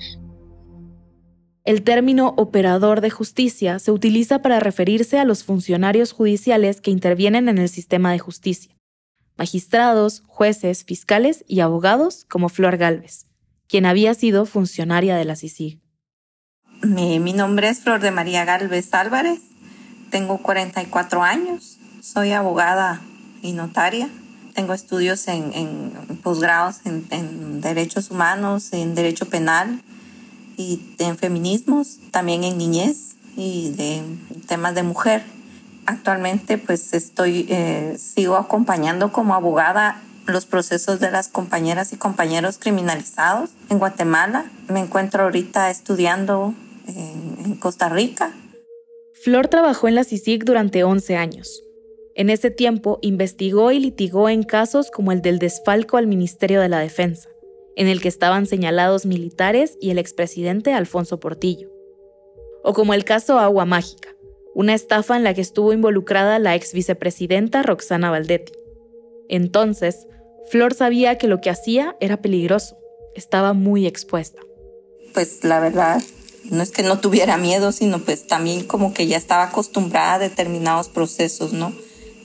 El 1.66 1.82
término 1.82 2.36
operador 2.38 3.02
de 3.02 3.10
justicia 3.10 3.80
se 3.80 3.92
utiliza 3.92 4.44
para 4.44 4.60
referirse 4.60 5.18
a 5.18 5.26
los 5.26 5.44
funcionarios 5.44 6.12
judiciales 6.12 6.80
que 6.80 6.92
intervienen 6.92 7.50
en 7.50 7.58
el 7.58 7.70
sistema 7.70 8.12
de 8.12 8.20
justicia, 8.20 8.78
magistrados, 9.36 10.22
jueces, 10.28 10.84
fiscales 10.86 11.44
y 11.48 11.62
abogados 11.62 12.24
como 12.30 12.50
Flor 12.50 12.78
Galvez, 12.78 13.26
quien 13.68 13.88
había 13.88 14.14
sido 14.14 14.46
funcionaria 14.46 15.16
de 15.16 15.26
la 15.26 15.36
CICIG. 15.36 15.82
Mi, 16.84 17.34
nombre 17.34 17.70
es 17.70 17.80
Flor 17.80 18.00
de 18.00 18.12
María 18.12 18.46
Galvez 18.46 18.94
Álvarez, 18.94 19.40
tengo 20.12 20.38
44 20.44 21.24
años, 21.24 21.80
soy 22.00 22.32
abogada 22.34 23.02
y 23.42 23.54
notaria, 23.54 24.08
tengo 24.54 24.76
estudios 24.76 25.28
en, 25.28 25.92
posgrados 26.22 26.82
en 26.86 27.60
derechos 27.62 28.12
humanos, 28.12 28.72
en 28.72 28.94
derecho 28.94 29.28
penal, 29.28 29.82
y 30.58 30.82
en 31.00 31.18
feminismos, 31.18 31.98
también 32.12 32.44
en 32.44 32.58
niñez 32.58 33.16
y 33.36 33.72
de 33.72 34.02
temas 34.48 34.76
de 34.76 34.84
mujer. 34.84 35.24
Actualmente 35.86 36.58
pues 36.58 36.94
estoy, 36.94 37.46
eh, 37.50 37.96
sigo 38.00 38.36
acompañando 38.36 39.12
como 39.12 39.36
abogada 39.36 40.02
los 40.26 40.46
procesos 40.46 41.00
de 41.00 41.12
las 41.12 41.28
compañeras 41.28 41.94
y 41.94 41.98
compañeros 41.98 42.58
criminalizados 42.58 43.52
en 43.70 43.78
Guatemala. 43.78 44.46
Me 44.68 44.80
encuentro 44.80 45.24
ahorita 45.24 45.70
estudiando 45.70 46.56
en, 46.88 47.38
en 47.46 47.56
Costa 47.56 47.90
Rica. 47.90 48.34
Flor 49.24 49.48
trabajó 49.48 49.88
en 49.88 49.96
la 49.96 50.04
CICIG 50.04 50.44
durante 50.44 50.84
11 50.84 51.16
años. 51.18 51.62
En 52.16 52.30
ese 52.30 52.50
tiempo 52.50 52.98
investigó 53.02 53.72
y 53.72 53.80
litigó 53.80 54.30
en 54.30 54.44
casos 54.44 54.90
como 54.90 55.12
el 55.12 55.22
del 55.22 55.38
desfalco 55.38 55.98
al 55.98 56.08
Ministerio 56.08 56.62
de 56.62 56.70
la 56.70 56.80
Defensa 56.80 57.30
en 57.76 57.88
el 57.88 58.02
que 58.02 58.08
estaban 58.08 58.46
señalados 58.46 59.06
militares 59.06 59.78
y 59.82 59.92
el 59.92 60.00
expresidente 60.00 60.74
Alfonso 60.74 61.20
Portillo. 61.20 61.70
O 62.64 62.74
como 62.74 62.94
el 62.94 63.06
caso 63.06 63.38
Agua 63.40 63.66
Mágica, 63.66 64.10
una 64.54 64.74
estafa 64.74 65.18
en 65.18 65.24
la 65.24 65.34
que 65.34 65.42
estuvo 65.42 65.74
involucrada 65.74 66.40
la 66.40 66.56
ex 66.56 66.74
vicepresidenta 66.74 67.62
Roxana 67.62 68.10
Valdetti. 68.10 68.54
Entonces, 69.28 70.08
Flor 70.50 70.74
sabía 70.74 71.18
que 71.18 71.28
lo 71.28 71.42
que 71.42 71.50
hacía 71.50 71.98
era 72.00 72.22
peligroso, 72.22 72.78
estaba 73.16 73.54
muy 73.54 73.86
expuesta. 73.86 74.42
Pues 75.14 75.44
la 75.44 75.60
verdad, 75.60 76.02
no 76.50 76.62
es 76.62 76.72
que 76.72 76.84
no 76.84 77.00
tuviera 77.00 77.38
miedo, 77.38 77.72
sino 77.72 78.00
pues 78.00 78.28
también 78.28 78.66
como 78.66 78.94
que 78.94 79.08
ya 79.08 79.18
estaba 79.18 79.44
acostumbrada 79.44 80.16
a 80.16 80.20
determinados 80.20 80.90
procesos, 80.90 81.54
¿no? 81.54 81.74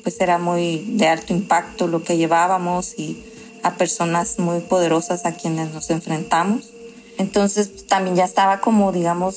Pues 0.02 0.20
era 0.20 0.38
muy 0.38 0.84
de 0.86 1.08
alto 1.08 1.32
impacto 1.32 1.86
lo 1.86 2.02
que 2.04 2.16
llevábamos 2.16 2.98
y 2.98 3.24
a 3.62 3.74
personas 3.74 4.38
muy 4.38 4.60
poderosas 4.60 5.26
a 5.26 5.32
quienes 5.32 5.72
nos 5.72 5.90
enfrentamos. 5.90 6.70
Entonces 7.18 7.86
también 7.86 8.16
ya 8.16 8.24
estaba 8.24 8.60
como, 8.60 8.92
digamos, 8.92 9.36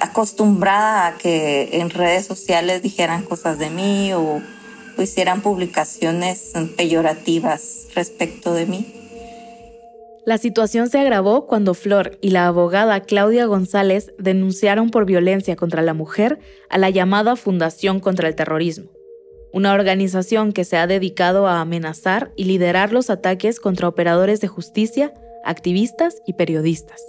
acostumbrada 0.00 1.06
a 1.06 1.18
que 1.18 1.70
en 1.72 1.90
redes 1.90 2.26
sociales 2.26 2.82
dijeran 2.82 3.22
cosas 3.24 3.58
de 3.58 3.70
mí 3.70 4.12
o, 4.12 4.42
hicieran 4.98 5.40
publicaciones 5.40 6.52
peyorativas 6.76 7.88
respecto 7.94 8.54
de 8.54 8.66
mí. 8.66 8.94
La 10.24 10.38
situación 10.38 10.88
se 10.88 11.00
agravó 11.00 11.46
cuando 11.46 11.74
Flor 11.74 12.18
y 12.20 12.30
la 12.30 12.46
abogada 12.46 13.00
Claudia 13.00 13.46
González 13.46 14.12
denunciaron 14.18 14.90
por 14.90 15.04
violencia 15.04 15.56
contra 15.56 15.82
la 15.82 15.94
mujer 15.94 16.38
a 16.70 16.78
la 16.78 16.90
llamada 16.90 17.34
Fundación 17.34 17.98
contra 17.98 18.28
el 18.28 18.36
Terrorismo 18.36 18.90
una 19.52 19.74
organización 19.74 20.52
que 20.52 20.64
se 20.64 20.76
ha 20.76 20.86
dedicado 20.86 21.46
a 21.46 21.60
amenazar 21.60 22.32
y 22.36 22.44
liderar 22.44 22.92
los 22.92 23.10
ataques 23.10 23.60
contra 23.60 23.88
operadores 23.88 24.40
de 24.40 24.48
justicia, 24.48 25.12
activistas 25.44 26.22
y 26.26 26.34
periodistas. 26.34 27.02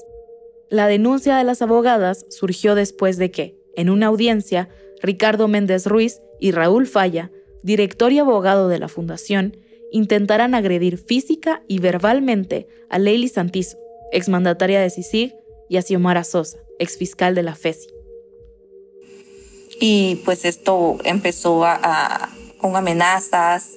La 0.70 0.88
denuncia 0.88 1.38
de 1.38 1.44
las 1.44 1.62
abogadas 1.62 2.26
surgió 2.30 2.76
después 2.76 3.18
de 3.18 3.32
que, 3.32 3.56
en 3.76 3.90
una 3.90 4.08
audiencia, 4.08 4.70
Ricardo 5.02 5.48
Méndez 5.48 5.86
Ruiz 5.86 6.22
y 6.40 6.52
Raúl 6.52 6.88
Falla, 6.88 7.32
director 7.62 8.12
y 8.12 8.20
abogado 8.20 8.68
de 8.68 8.80
la 8.80 8.88
fundación, 8.88 9.58
intentaran 9.92 10.56
agredir 10.56 10.98
física 10.98 11.64
y 11.68 11.80
verbalmente 11.80 12.68
a 12.90 13.00
Leili 13.00 13.28
Santizo, 13.28 13.78
exmandataria 14.12 14.82
de 14.82 14.90
CICIG, 14.90 15.36
y 15.70 15.78
a 15.78 15.82
Xiomara 15.82 16.24
Sosa, 16.24 16.60
exfiscal 16.80 17.36
de 17.36 17.44
la 17.44 17.56
FESI. 17.56 17.88
Y 19.86 20.16
pues 20.24 20.46
esto 20.46 20.98
empezó 21.04 21.66
con 22.58 22.78
amenazas, 22.78 23.72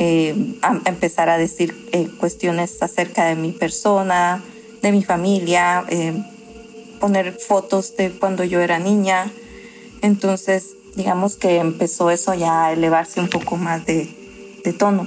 eh, 0.00 0.34
a 0.60 0.80
empezar 0.86 1.28
a 1.28 1.38
decir 1.38 1.72
eh, 1.92 2.08
cuestiones 2.18 2.82
acerca 2.82 3.26
de 3.26 3.36
mi 3.36 3.52
persona, 3.52 4.42
de 4.82 4.90
mi 4.90 5.04
familia, 5.04 5.84
eh, 5.88 6.20
poner 6.98 7.34
fotos 7.34 7.96
de 7.96 8.10
cuando 8.10 8.42
yo 8.42 8.60
era 8.60 8.80
niña. 8.80 9.30
Entonces, 10.02 10.74
digamos 10.96 11.36
que 11.36 11.58
empezó 11.58 12.10
eso 12.10 12.34
ya 12.34 12.66
a 12.66 12.72
elevarse 12.72 13.20
un 13.20 13.28
poco 13.28 13.56
más 13.56 13.86
de, 13.86 14.08
de 14.64 14.72
tono. 14.72 15.06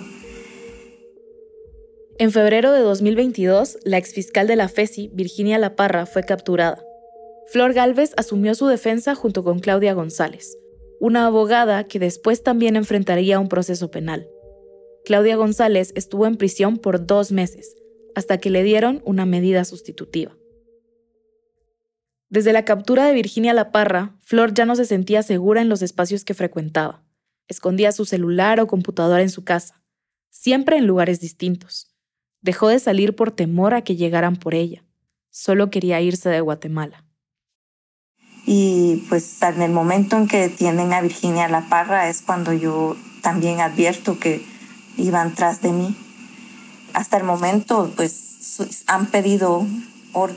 En 2.17 2.31
febrero 2.31 2.71
de 2.71 2.79
2022, 2.79 3.79
la 3.83 3.97
exfiscal 3.97 4.47
de 4.47 4.55
la 4.55 4.69
FESI, 4.69 5.09
Virginia 5.11 5.57
La 5.57 5.75
Parra, 5.75 6.05
fue 6.05 6.23
capturada. 6.23 6.88
Flor 7.51 7.73
Galvez 7.73 8.13
asumió 8.15 8.53
su 8.53 8.67
defensa 8.67 9.15
junto 9.15 9.43
con 9.43 9.57
Claudia 9.57 9.95
González, 9.95 10.55
una 10.99 11.25
abogada 11.25 11.85
que 11.85 11.97
después 11.97 12.43
también 12.43 12.75
enfrentaría 12.75 13.39
un 13.39 13.49
proceso 13.49 13.89
penal. 13.89 14.29
Claudia 15.03 15.35
González 15.35 15.91
estuvo 15.95 16.27
en 16.27 16.35
prisión 16.35 16.77
por 16.77 17.07
dos 17.07 17.31
meses, 17.31 17.75
hasta 18.13 18.37
que 18.37 18.51
le 18.51 18.61
dieron 18.61 19.01
una 19.03 19.25
medida 19.25 19.65
sustitutiva. 19.65 20.37
Desde 22.29 22.53
la 22.53 22.65
captura 22.65 23.07
de 23.07 23.13
Virginia 23.13 23.55
La 23.55 23.71
Parra, 23.71 24.15
Flor 24.21 24.53
ya 24.53 24.65
no 24.67 24.75
se 24.75 24.85
sentía 24.85 25.23
segura 25.23 25.63
en 25.63 25.69
los 25.69 25.81
espacios 25.81 26.23
que 26.23 26.35
frecuentaba. 26.35 27.03
Escondía 27.47 27.91
su 27.91 28.05
celular 28.05 28.59
o 28.59 28.67
computadora 28.67 29.23
en 29.23 29.31
su 29.31 29.43
casa, 29.43 29.81
siempre 30.29 30.77
en 30.77 30.85
lugares 30.85 31.19
distintos. 31.19 31.95
Dejó 32.41 32.67
de 32.67 32.77
salir 32.77 33.15
por 33.15 33.31
temor 33.31 33.73
a 33.73 33.81
que 33.81 33.95
llegaran 33.95 34.35
por 34.35 34.53
ella. 34.53 34.85
Solo 35.31 35.71
quería 35.71 35.99
irse 35.99 36.29
de 36.29 36.41
Guatemala. 36.41 37.08
Y 38.51 39.03
pues 39.09 39.39
en 39.43 39.61
el 39.61 39.71
momento 39.71 40.17
en 40.17 40.27
que 40.27 40.39
detienen 40.39 40.91
a 40.91 41.01
Virginia 41.01 41.47
La 41.47 41.69
Parra 41.69 42.09
es 42.09 42.23
cuando 42.23 42.51
yo 42.51 42.97
también 43.21 43.61
advierto 43.61 44.17
que 44.17 44.43
iban 44.97 45.35
tras 45.35 45.61
de 45.61 45.71
mí. 45.71 45.95
Hasta 46.93 47.17
el 47.17 47.25
momento 47.25 47.93
pues 47.95 48.57
han 48.87 49.05
pedido, 49.05 49.67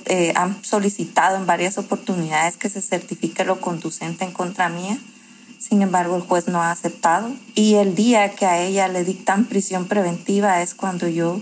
eh, 0.04 0.34
han 0.36 0.62
solicitado 0.62 1.38
en 1.38 1.46
varias 1.46 1.78
oportunidades 1.78 2.58
que 2.58 2.68
se 2.68 2.82
certifique 2.82 3.46
lo 3.46 3.62
conducente 3.62 4.26
en 4.26 4.32
contra 4.32 4.68
mía. 4.68 4.98
Sin 5.58 5.80
embargo, 5.80 6.14
el 6.14 6.22
juez 6.22 6.48
no 6.48 6.60
ha 6.60 6.70
aceptado. 6.70 7.32
Y 7.54 7.76
el 7.76 7.94
día 7.94 8.34
que 8.34 8.44
a 8.44 8.60
ella 8.60 8.88
le 8.88 9.04
dictan 9.04 9.46
prisión 9.46 9.86
preventiva 9.86 10.60
es 10.60 10.74
cuando 10.74 11.08
yo 11.08 11.40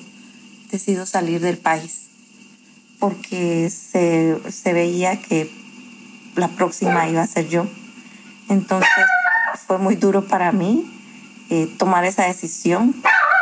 decido 0.71 1.05
salir 1.05 1.41
del 1.41 1.59
país. 1.59 2.11
Porque 3.01 3.71
se, 3.71 4.39
se 4.53 4.73
veía 4.73 5.21
que 5.21 5.59
la 6.37 6.49
próxima 6.49 7.09
iba 7.09 7.23
a 7.23 7.27
ser 7.27 7.49
yo. 7.49 7.67
Entonces 8.49 8.89
fue 9.67 9.79
muy 9.79 9.97
duro 9.97 10.27
para 10.27 10.53
mí 10.53 10.85
eh, 11.51 11.69
tomar 11.79 12.05
esa 12.05 12.27
decisión, 12.27 12.95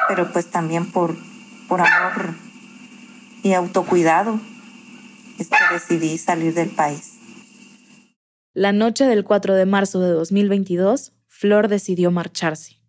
pero 0.09 0.33
pues 0.33 0.51
también 0.51 0.91
por, 0.91 1.17
por 1.69 1.81
amor 1.81 2.35
y 3.43 3.53
autocuidado 3.53 4.41
es 5.39 5.49
que 5.49 5.57
decidí 5.73 6.19
salir 6.19 6.55
del 6.55 6.71
país. 6.71 7.15
La 8.55 8.73
noche 8.73 9.05
del 9.05 9.25
4 9.25 9.55
de 9.55 9.67
marzo 9.67 10.01
de 10.01 10.11
2022, 10.11 11.13
Flor 11.29 11.69
decidió 11.69 12.11
marcharse. 12.11 12.81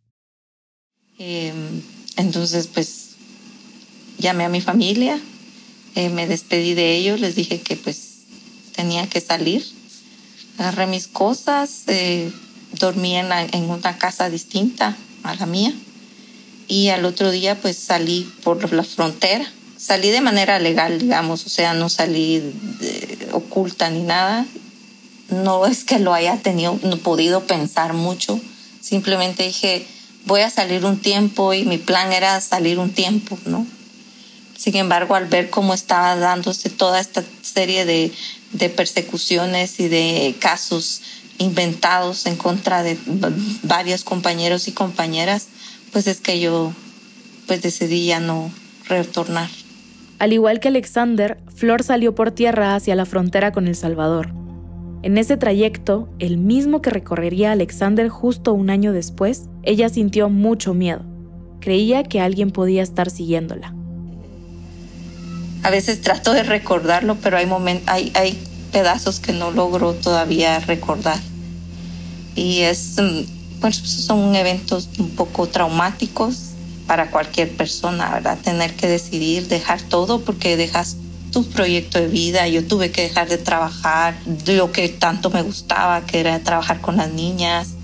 Em, 1.19 1.81
entonces, 2.17 2.67
pues 2.67 3.15
llamé 4.17 4.45
a 4.45 4.49
mi 4.49 4.61
familia, 4.61 5.19
eh, 5.95 6.09
me 6.09 6.27
despedí 6.27 6.73
de 6.73 6.95
ellos, 6.95 7.19
les 7.19 7.35
dije 7.35 7.61
que 7.61 7.75
pues 7.75 8.25
tenía 8.75 9.07
que 9.07 9.21
salir 9.21 9.63
agarré 10.59 10.87
mis 10.87 11.07
cosas, 11.07 11.83
eh, 11.87 12.31
dormí 12.73 13.15
en, 13.15 13.29
una 13.69 13.97
casa 13.97 14.29
distinta 14.29 14.95
a 15.23 15.33
la 15.35 15.45
mía 15.45 15.73
y 16.67 16.89
al 16.89 17.05
otro 17.05 17.31
día 17.31 17.59
pues 17.59 17.77
salí 17.77 18.31
por 18.43 18.71
la 18.73 18.83
frontera. 18.83 19.51
Salí 19.77 20.09
de 20.09 20.19
manera 20.19 20.59
legal, 20.59 20.99
digamos, 20.99 21.45
o 21.45 21.49
sea, 21.49 21.73
no 21.73 21.87
salí 21.87 22.43
oculta 23.31 23.89
ni 23.89 24.01
nada. 24.01 24.45
No 25.29 25.65
es 25.65 25.85
que 25.85 25.99
lo 25.99 26.13
haya 26.13 26.35
tenido, 26.37 26.77
no 26.83 26.97
podido 26.97 27.45
pensar 27.45 27.93
mucho. 27.93 28.39
Simplemente 28.81 29.43
dije, 29.43 29.87
voy 30.25 30.41
a 30.41 30.49
salir 30.49 30.83
un 30.83 30.99
tiempo 30.99 31.53
y 31.53 31.63
mi 31.63 31.77
plan 31.77 32.11
era 32.11 32.41
salir 32.41 32.77
un 32.77 32.91
tiempo, 32.91 33.37
¿no? 33.45 33.65
Sin 34.57 34.75
embargo, 34.75 35.15
al 35.15 35.27
ver 35.27 35.49
cómo 35.49 35.73
estaba 35.73 36.17
dándose 36.17 36.69
toda 36.69 36.99
esta 36.99 37.23
serie 37.41 37.85
de 37.85 38.11
de 38.53 38.69
persecuciones 38.69 39.79
y 39.79 39.87
de 39.87 40.35
casos 40.39 41.01
inventados 41.37 42.25
en 42.25 42.35
contra 42.35 42.83
de 42.83 42.97
varios 43.63 44.03
compañeros 44.03 44.67
y 44.67 44.71
compañeras, 44.71 45.47
pues 45.91 46.07
es 46.07 46.19
que 46.19 46.39
yo 46.39 46.73
pues 47.47 47.61
decidí 47.61 48.05
ya 48.05 48.19
no 48.19 48.51
retornar. 48.87 49.49
Al 50.19 50.33
igual 50.33 50.59
que 50.59 50.67
Alexander, 50.67 51.37
Flor 51.55 51.81
salió 51.83 52.13
por 52.13 52.31
tierra 52.31 52.75
hacia 52.75 52.95
la 52.95 53.05
frontera 53.05 53.51
con 53.51 53.67
El 53.67 53.75
Salvador. 53.75 54.33
En 55.01 55.17
ese 55.17 55.37
trayecto, 55.37 56.09
el 56.19 56.37
mismo 56.37 56.81
que 56.81 56.89
recorrería 56.89 57.53
Alexander 57.53 58.09
justo 58.09 58.53
un 58.53 58.69
año 58.69 58.91
después, 58.91 59.47
ella 59.63 59.87
sintió 59.87 60.29
mucho 60.29 60.73
miedo. 60.73 61.05
Creía 61.61 62.03
que 62.03 62.19
alguien 62.19 62.51
podía 62.51 62.83
estar 62.83 63.09
siguiéndola. 63.09 63.78
A 65.63 65.69
veces 65.69 66.01
trato 66.01 66.33
de 66.33 66.43
recordarlo, 66.43 67.15
pero 67.15 67.37
hay, 67.37 67.47
hay, 67.85 68.11
hay 68.15 68.39
pedazos 68.71 69.19
que 69.19 69.33
no 69.33 69.51
logro 69.51 69.93
todavía 69.93 70.59
recordar. 70.59 71.19
Y 72.35 72.59
es, 72.61 72.95
mm, 72.97 73.59
pues 73.61 73.77
son 73.77 74.35
eventos 74.35 74.89
un 74.97 75.09
poco 75.11 75.47
traumáticos 75.47 76.51
para 76.87 77.11
cualquier 77.11 77.49
persona, 77.55 78.09
¿verdad? 78.11 78.37
Tener 78.43 78.73
que 78.73 78.87
decidir 78.87 79.47
dejar 79.47 79.81
todo 79.81 80.21
porque 80.21 80.57
dejas 80.57 80.97
tu 81.31 81.43
proyecto 81.43 81.99
de 81.99 82.07
vida. 82.07 82.47
Yo 82.47 82.65
tuve 82.65 82.91
que 82.91 83.03
dejar 83.03 83.29
de 83.29 83.37
trabajar 83.37 84.15
lo 84.47 84.71
que 84.71 84.89
tanto 84.89 85.29
me 85.29 85.41
gustaba, 85.41 86.05
que 86.05 86.19
era 86.19 86.39
trabajar 86.39 86.81
con 86.81 86.97
las 86.97 87.11
niñas 87.11 87.75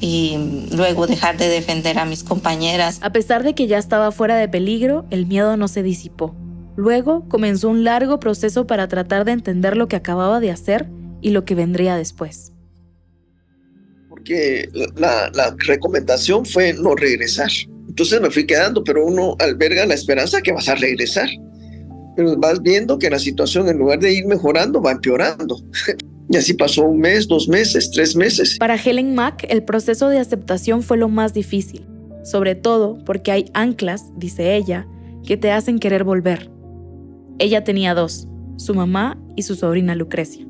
y 0.00 0.38
luego 0.72 1.06
dejar 1.06 1.36
de 1.36 1.48
defender 1.48 1.98
a 1.98 2.04
mis 2.04 2.22
compañeras. 2.22 2.98
A 3.02 3.10
pesar 3.10 3.42
de 3.42 3.54
que 3.54 3.66
ya 3.66 3.78
estaba 3.78 4.12
fuera 4.12 4.36
de 4.36 4.48
peligro, 4.48 5.04
el 5.10 5.26
miedo 5.26 5.56
no 5.56 5.68
se 5.68 5.82
disipó. 5.82 6.34
Luego 6.78 7.28
comenzó 7.28 7.70
un 7.70 7.82
largo 7.82 8.20
proceso 8.20 8.68
para 8.68 8.86
tratar 8.86 9.24
de 9.24 9.32
entender 9.32 9.76
lo 9.76 9.88
que 9.88 9.96
acababa 9.96 10.38
de 10.38 10.52
hacer 10.52 10.88
y 11.20 11.30
lo 11.30 11.44
que 11.44 11.56
vendría 11.56 11.96
después. 11.96 12.52
Porque 14.08 14.68
la, 14.94 15.28
la 15.34 15.56
recomendación 15.66 16.46
fue 16.46 16.72
no 16.74 16.94
regresar. 16.94 17.50
Entonces 17.88 18.20
me 18.20 18.30
fui 18.30 18.46
quedando, 18.46 18.84
pero 18.84 19.04
uno 19.04 19.34
alberga 19.40 19.86
la 19.86 19.94
esperanza 19.94 20.40
que 20.40 20.52
vas 20.52 20.68
a 20.68 20.76
regresar. 20.76 21.28
Pero 22.14 22.36
vas 22.36 22.62
viendo 22.62 22.96
que 22.96 23.10
la 23.10 23.18
situación 23.18 23.68
en 23.68 23.78
lugar 23.78 23.98
de 23.98 24.12
ir 24.12 24.26
mejorando 24.26 24.80
va 24.80 24.92
empeorando. 24.92 25.60
y 26.30 26.36
así 26.36 26.54
pasó 26.54 26.84
un 26.84 27.00
mes, 27.00 27.26
dos 27.26 27.48
meses, 27.48 27.90
tres 27.90 28.14
meses. 28.14 28.56
Para 28.56 28.76
Helen 28.76 29.16
Mack, 29.16 29.46
el 29.48 29.64
proceso 29.64 30.08
de 30.10 30.20
aceptación 30.20 30.84
fue 30.84 30.96
lo 30.96 31.08
más 31.08 31.34
difícil, 31.34 31.88
sobre 32.22 32.54
todo 32.54 33.02
porque 33.04 33.32
hay 33.32 33.50
anclas, 33.52 34.12
dice 34.16 34.54
ella, 34.54 34.86
que 35.26 35.36
te 35.36 35.50
hacen 35.50 35.80
querer 35.80 36.04
volver. 36.04 36.56
Ella 37.38 37.62
tenía 37.62 37.94
dos, 37.94 38.26
su 38.56 38.74
mamá 38.74 39.16
y 39.36 39.42
su 39.42 39.54
sobrina 39.54 39.94
Lucrecia. 39.94 40.44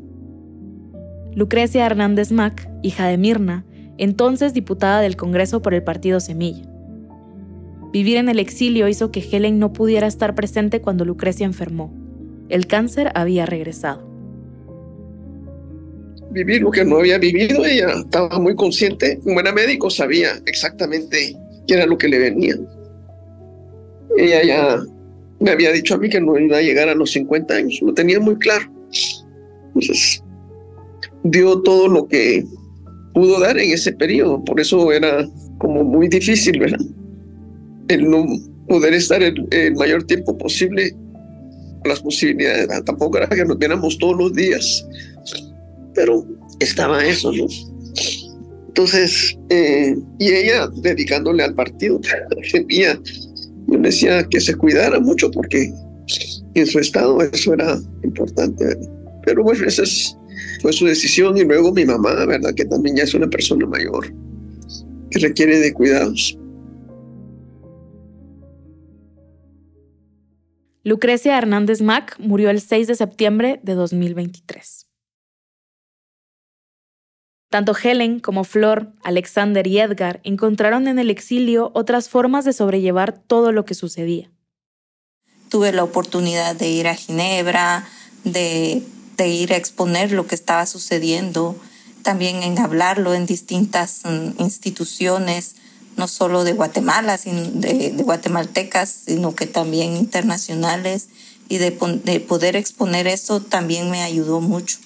Lucrecia 1.34 1.84
Hernández 1.84 2.32
Mack, 2.32 2.68
hija 2.82 3.06
de 3.06 3.18
Mirna, 3.18 3.66
entonces 3.98 4.54
diputada 4.54 5.00
del 5.00 5.16
Congreso 5.16 5.60
por 5.60 5.74
el 5.74 5.82
partido 5.82 6.18
Semilla. 6.18 6.64
Vivir 7.92 8.16
en 8.16 8.28
el 8.28 8.38
exilio 8.38 8.88
hizo 8.88 9.10
que 9.10 9.20
Helen 9.20 9.58
no 9.58 9.72
pudiera 9.72 10.06
estar 10.06 10.34
presente 10.34 10.80
cuando 10.80 11.04
Lucrecia 11.04 11.44
enfermó. 11.44 11.92
El 12.48 12.66
cáncer 12.66 13.12
había 13.14 13.44
regresado. 13.44 14.08
Vivir 16.30 16.62
lo 16.62 16.70
que 16.70 16.84
no 16.84 16.96
había 16.96 17.18
vivido, 17.18 17.64
ella 17.64 17.88
estaba 18.00 18.38
muy 18.38 18.54
consciente, 18.54 19.18
como 19.22 19.40
era 19.40 19.52
médico, 19.52 19.90
sabía 19.90 20.40
exactamente 20.46 21.36
qué 21.66 21.74
era 21.74 21.86
lo 21.86 21.98
que 21.98 22.08
le 22.08 22.18
venía. 22.18 22.56
Ella 24.16 24.42
ya 24.42 24.82
me 25.40 25.50
había 25.50 25.72
dicho 25.72 25.94
a 25.94 25.98
mí 25.98 26.08
que 26.08 26.20
no 26.20 26.38
iba 26.38 26.58
a 26.58 26.62
llegar 26.62 26.88
a 26.88 26.94
los 26.94 27.12
50 27.12 27.54
años, 27.54 27.78
lo 27.82 27.94
tenía 27.94 28.20
muy 28.20 28.36
claro. 28.36 28.70
Entonces, 29.68 30.22
dio 31.22 31.60
todo 31.62 31.88
lo 31.88 32.08
que 32.08 32.44
pudo 33.14 33.40
dar 33.40 33.58
en 33.58 33.72
ese 33.72 33.92
periodo, 33.92 34.44
por 34.44 34.60
eso 34.60 34.92
era 34.92 35.28
como 35.58 35.84
muy 35.84 36.08
difícil, 36.08 36.58
¿verdad? 36.60 36.78
el 37.88 38.08
no 38.08 38.26
poder 38.68 38.94
estar 38.94 39.22
el, 39.22 39.74
mayor 39.76 40.04
tiempo 40.04 40.36
posible 40.36 40.94
las 41.84 42.00
posibilidades. 42.00 42.68
Tampoco 42.84 43.18
era 43.18 43.28
que 43.28 43.44
nos 43.44 43.58
viéramos 43.58 43.98
todos 43.98 44.16
los 44.16 44.34
días, 44.34 44.86
pero 45.94 46.24
estaba 46.60 47.04
eso, 47.04 47.32
¿no? 47.32 47.46
Entonces, 48.68 49.36
eh, 49.48 49.96
y 50.18 50.28
ella 50.28 50.68
dedicándole 50.68 51.42
al 51.42 51.54
partido, 51.54 52.00
yo 53.68 53.78
decía 53.78 54.24
que 54.24 54.40
se 54.40 54.54
cuidara 54.54 54.98
mucho 54.98 55.30
porque 55.30 55.72
en 56.54 56.66
su 56.66 56.78
estado 56.78 57.20
eso 57.22 57.52
era 57.52 57.78
importante. 58.02 58.76
Pero 59.24 59.42
bueno, 59.42 59.66
esa 59.66 59.84
fue 60.62 60.72
su 60.72 60.86
decisión 60.86 61.36
y 61.36 61.44
luego 61.44 61.72
mi 61.72 61.84
mamá, 61.84 62.26
¿verdad? 62.26 62.54
Que 62.54 62.64
también 62.64 62.96
ya 62.96 63.04
es 63.04 63.14
una 63.14 63.28
persona 63.28 63.66
mayor 63.66 64.12
que 65.10 65.18
requiere 65.20 65.58
de 65.58 65.72
cuidados. 65.72 66.38
Lucrecia 70.84 71.36
Hernández 71.36 71.82
Mack 71.82 72.18
murió 72.18 72.48
el 72.48 72.60
6 72.60 72.86
de 72.86 72.94
septiembre 72.94 73.60
de 73.62 73.74
2023. 73.74 74.87
Tanto 77.50 77.74
Helen 77.74 78.20
como 78.20 78.44
Flor, 78.44 78.92
Alexander 79.02 79.66
y 79.66 79.78
Edgar 79.78 80.20
encontraron 80.22 80.86
en 80.86 80.98
el 80.98 81.08
exilio 81.08 81.70
otras 81.74 82.08
formas 82.10 82.44
de 82.44 82.52
sobrellevar 82.52 83.18
todo 83.18 83.52
lo 83.52 83.64
que 83.64 83.74
sucedía. 83.74 84.30
Tuve 85.48 85.72
la 85.72 85.82
oportunidad 85.82 86.56
de 86.56 86.68
ir 86.68 86.88
a 86.88 86.94
Ginebra, 86.94 87.88
de, 88.24 88.82
ir 89.18 89.52
a 89.52 89.56
exponer 89.56 90.12
lo 90.12 90.26
que 90.26 90.34
estaba 90.34 90.66
sucediendo, 90.66 91.56
también 92.02 92.42
en 92.42 92.58
hablarlo 92.58 93.14
en 93.14 93.24
distintas 93.24 94.02
mm, 94.04 94.42
instituciones, 94.42 95.56
no 95.96 96.06
solo 96.06 96.44
de 96.44 96.52
Guatemala, 96.52 97.16
sino 97.16 97.42
de, 97.44 97.90
guatemaltecas, 97.96 98.90
sino 99.06 99.34
que 99.34 99.46
también 99.46 99.96
internacionales. 99.96 101.08
Y 101.48 101.56
de, 101.56 101.72
poder 101.72 102.56
exponer 102.56 103.06
eso 103.06 103.40
también 103.40 103.90
me 103.90 104.02
ayudó 104.02 104.42
mucho, 104.42 104.78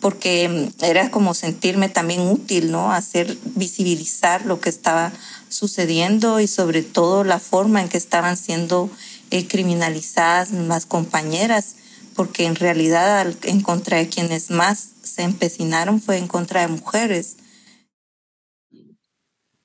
porque 0.00 0.48
mm, 0.48 0.84
era 0.84 1.10
como 1.10 1.34
sentirme 1.34 1.88
también 1.88 2.20
útil, 2.20 2.70
¿no? 2.70 2.92
Hacer 2.92 3.36
visibilizar 3.56 4.44
lo 4.46 4.60
que 4.60 4.68
estaba 4.68 5.12
sucediendo 5.48 6.40
y 6.40 6.46
sobre 6.46 6.82
todo 6.82 7.24
la 7.24 7.38
forma 7.38 7.80
en 7.80 7.88
que 7.88 7.98
estaban 7.98 8.36
siendo 8.36 8.90
eh, 9.30 9.46
criminalizadas 9.46 10.50
las 10.52 10.86
compañeras, 10.86 11.76
porque 12.14 12.46
en 12.46 12.56
realidad 12.56 13.34
en 13.42 13.60
contra 13.60 13.98
de 13.98 14.08
quienes 14.08 14.50
más 14.50 14.90
se 15.02 15.22
empecinaron 15.22 16.00
fue 16.00 16.18
en 16.18 16.28
contra 16.28 16.62
de 16.62 16.68
mujeres 16.68 17.36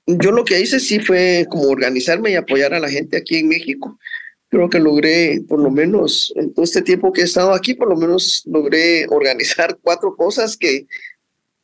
yo 0.05 0.31
lo 0.31 0.43
que 0.43 0.59
hice 0.59 0.79
sí 0.79 0.99
fue 0.99 1.45
como 1.49 1.63
organizarme 1.69 2.31
y 2.31 2.35
apoyar 2.35 2.73
a 2.73 2.79
la 2.79 2.89
gente 2.89 3.17
aquí 3.17 3.37
en 3.37 3.47
México. 3.47 3.97
Creo 4.53 4.69
que 4.69 4.77
logré, 4.77 5.41
por 5.49 5.59
lo 5.59 5.71
menos 5.71 6.31
en 6.35 6.53
todo 6.53 6.63
este 6.63 6.83
tiempo 6.83 7.11
que 7.11 7.21
he 7.21 7.23
estado 7.23 7.53
aquí, 7.53 7.73
por 7.73 7.89
lo 7.89 7.95
menos 7.95 8.43
logré 8.45 9.07
organizar 9.07 9.79
cuatro 9.81 10.15
cosas 10.15 10.57
que, 10.57 10.85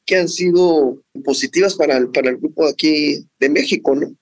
que 0.08 0.16
han 0.16 0.28
sido 0.28 1.00
positivas 1.24 1.76
para 1.76 1.98
el, 1.98 2.10
para 2.10 2.32
el 2.32 2.38
grupo 2.38 2.68
aquí 2.68 3.28
de 3.40 3.50
México, 3.50 3.94
¿no? 3.94 4.16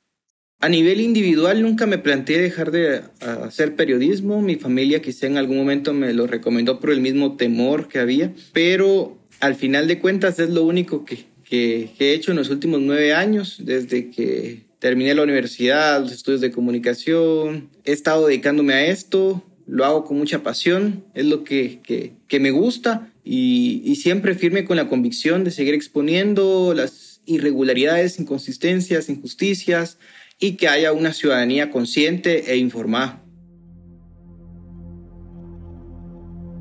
A 0.60 0.68
nivel 0.68 1.00
individual 1.00 1.62
nunca 1.62 1.86
me 1.86 1.98
planteé 1.98 2.42
dejar 2.42 2.72
de 2.72 3.04
hacer 3.22 3.78
periodismo. 3.78 4.42
Mi 4.42 4.58
familia 4.58 5.02
quizá 5.02 5.28
en 5.28 5.38
algún 5.38 5.56
momento 5.56 5.94
me 5.94 6.14
lo 6.14 6.28
recomendó 6.28 6.82
por 6.82 6.92
el 6.92 7.00
mismo 7.00 7.38
temor 7.38 7.88
que 7.88 8.00
había, 8.00 8.34
pero 8.52 9.18
al 9.40 9.56
final 9.56 9.88
de 9.88 10.00
cuentas 10.00 10.40
es 10.40 10.50
lo 10.50 10.66
único 10.66 11.06
que, 11.06 11.24
que, 11.50 11.90
he 12.00 12.12
hecho 12.12 12.32
en 12.32 12.38
los 12.38 12.50
últimos 12.50 12.82
nueve 12.82 13.14
años, 13.14 13.62
desde 13.64 14.10
que 14.10 14.67
terminé 14.80 15.14
la 15.14 15.24
universidad, 15.24 16.02
los 16.02 16.12
estudios 16.12 16.42
de 16.42 16.52
comunicación. 16.52 17.70
He 17.84 17.92
estado 17.92 18.28
dedicándome 18.28 18.74
a 18.74 18.86
esto, 18.86 19.44
lo 19.66 19.86
hago 19.86 20.06
con 20.06 20.18
mucha 20.18 20.44
pasión, 20.44 21.06
es 21.14 21.26
lo 21.26 21.44
que, 21.44 21.82
que, 22.28 22.40
me 22.40 22.52
gusta 22.52 23.12
y, 23.24 23.82
y, 23.84 23.96
siempre 23.96 24.36
firme 24.36 24.64
con 24.64 24.78
la 24.78 24.88
convicción 24.88 25.44
de 25.44 25.52
seguir 25.52 25.74
exponiendo 25.74 26.74
las 26.74 27.22
irregularidades, 27.26 28.20
inconsistencias, 28.20 29.10
injusticias 29.10 29.98
y 30.40 30.54
que 30.54 30.68
haya 30.68 30.94
una 30.94 31.14
ciudadanía 31.14 31.70
consciente 31.72 32.52
e 32.52 32.58
informada. 32.58 33.22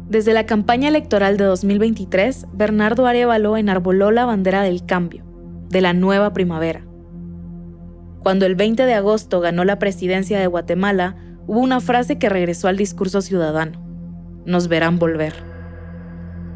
Desde 0.08 0.32
la 0.32 0.46
campaña 0.46 0.88
electoral 0.88 1.36
de 1.36 1.44
2023, 1.44 2.46
Bernardo 2.52 3.06
Arevalo 3.06 3.56
enarboló 3.56 4.12
la 4.12 4.24
bandera 4.24 4.62
del 4.62 4.86
cambio, 4.86 5.24
de 5.68 5.80
la 5.80 5.94
nueva 5.94 6.32
primavera. 6.32 6.85
Cuando 8.26 8.44
el 8.44 8.56
20 8.56 8.86
de 8.86 8.94
agosto 8.94 9.38
ganó 9.38 9.64
la 9.64 9.78
presidencia 9.78 10.40
de 10.40 10.48
Guatemala, 10.48 11.14
hubo 11.46 11.60
una 11.60 11.80
frase 11.80 12.18
que 12.18 12.28
regresó 12.28 12.66
al 12.66 12.76
discurso 12.76 13.22
ciudadano. 13.22 13.80
Nos 14.44 14.66
verán 14.66 14.98
volver. 14.98 15.32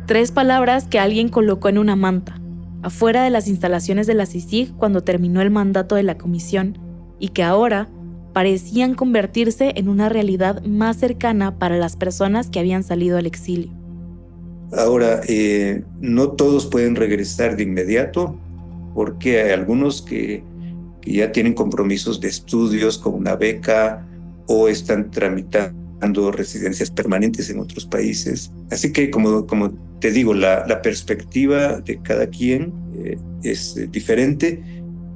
Tres 0.08 0.32
palabras 0.32 0.88
que 0.88 0.98
alguien 0.98 1.28
colocó 1.28 1.68
en 1.68 1.78
una 1.78 1.94
manta, 1.94 2.40
afuera 2.82 3.22
de 3.22 3.30
las 3.30 3.46
instalaciones 3.46 4.08
de 4.08 4.14
la 4.14 4.26
CICIG 4.26 4.74
cuando 4.78 5.04
terminó 5.04 5.42
el 5.42 5.52
mandato 5.52 5.94
de 5.94 6.02
la 6.02 6.18
comisión, 6.18 6.76
y 7.20 7.28
que 7.28 7.44
ahora 7.44 7.86
parecían 8.32 8.96
convertirse 8.96 9.72
en 9.76 9.88
una 9.88 10.08
realidad 10.08 10.64
más 10.64 10.96
cercana 10.96 11.56
para 11.60 11.76
las 11.76 11.94
personas 11.94 12.50
que 12.50 12.58
habían 12.58 12.82
salido 12.82 13.16
al 13.16 13.26
exilio. 13.26 13.70
Ahora, 14.76 15.20
eh, 15.28 15.84
no 16.00 16.30
todos 16.30 16.66
pueden 16.66 16.96
regresar 16.96 17.56
de 17.56 17.62
inmediato 17.62 18.36
porque 18.92 19.40
hay 19.40 19.52
algunos 19.52 20.02
que, 20.02 20.42
ya 21.04 21.32
tienen 21.32 21.54
compromisos 21.54 22.20
de 22.20 22.28
estudios 22.28 22.98
con 22.98 23.14
una 23.14 23.36
beca 23.36 24.06
o 24.46 24.68
están 24.68 25.10
tramitando 25.10 26.32
residencias 26.32 26.90
permanentes 26.90 27.50
en 27.50 27.60
otros 27.60 27.86
países. 27.86 28.50
Así 28.70 28.92
que, 28.92 29.10
como, 29.10 29.46
te 30.00 30.10
digo, 30.10 30.34
la, 30.34 30.66
la 30.66 30.82
perspectiva 30.82 31.80
de 31.80 32.00
cada 32.02 32.26
quien 32.26 32.72
eh, 32.96 33.18
es 33.42 33.76
eh, 33.76 33.86
diferente, 33.90 34.62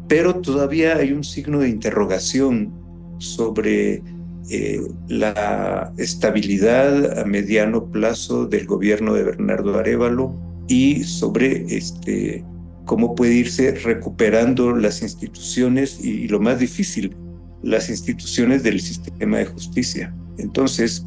pero 0.08 0.36
todavía 0.36 0.96
hay 0.96 1.12
un 1.12 1.24
signo 1.24 1.60
de 1.60 1.68
interrogación 1.68 2.72
sobre 3.18 4.02
eh, 4.50 4.80
la 5.08 5.92
estabilidad 5.96 7.18
a 7.18 7.24
mediano 7.24 7.90
plazo 7.90 8.46
del 8.46 8.66
gobierno 8.66 9.14
de 9.14 9.24
Bernardo 9.24 9.78
Arevalo 9.78 10.34
y 10.68 11.04
sobre 11.04 11.64
este, 11.74 12.44
cómo 12.84 13.14
puede 13.14 13.34
irse 13.34 13.72
recuperando 13.72 14.74
las 14.74 15.02
instituciones 15.02 15.98
y, 16.02 16.28
lo 16.28 16.40
más 16.40 16.58
difícil, 16.58 17.16
las 17.62 17.88
instituciones 17.88 18.62
del 18.62 18.80
sistema 18.80 19.38
de 19.38 19.46
justicia. 19.46 20.14
Entonces, 20.38 21.06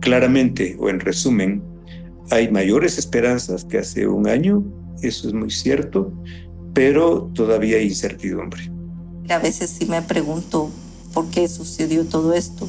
claramente, 0.00 0.76
o 0.78 0.88
en 0.88 1.00
resumen, 1.00 1.62
hay 2.30 2.50
mayores 2.50 2.98
esperanzas 2.98 3.64
que 3.64 3.78
hace 3.78 4.06
un 4.06 4.28
año, 4.28 4.64
eso 5.02 5.28
es 5.28 5.34
muy 5.34 5.50
cierto, 5.50 6.12
pero 6.74 7.30
todavía 7.34 7.78
hay 7.78 7.88
incertidumbre. 7.88 8.70
A 9.28 9.38
veces 9.38 9.70
sí 9.70 9.86
me 9.86 10.02
pregunto 10.02 10.70
por 11.12 11.28
qué 11.30 11.48
sucedió 11.48 12.04
todo 12.04 12.34
esto, 12.34 12.68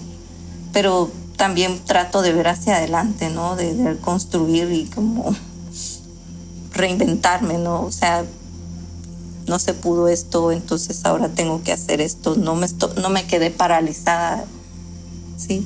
pero 0.73 1.11
también 1.37 1.79
trato 1.85 2.21
de 2.21 2.33
ver 2.33 2.47
hacia 2.47 2.77
adelante, 2.77 3.29
¿no? 3.29 3.55
De, 3.55 3.73
de 3.73 3.97
construir 3.97 4.71
y 4.71 4.85
como 4.85 5.35
reinventarme, 6.81 7.57
¿no? 7.57 7.83
O 7.83 7.91
sea, 7.91 8.25
no 9.47 9.59
se 9.59 9.73
pudo 9.73 10.07
esto, 10.07 10.51
entonces 10.51 11.05
ahora 11.05 11.29
tengo 11.29 11.63
que 11.63 11.71
hacer 11.71 12.01
esto. 12.01 12.35
No 12.35 12.55
me, 12.55 12.67
no 13.01 13.09
me 13.09 13.25
quedé 13.25 13.51
paralizada, 13.51 14.45
sí. 15.37 15.65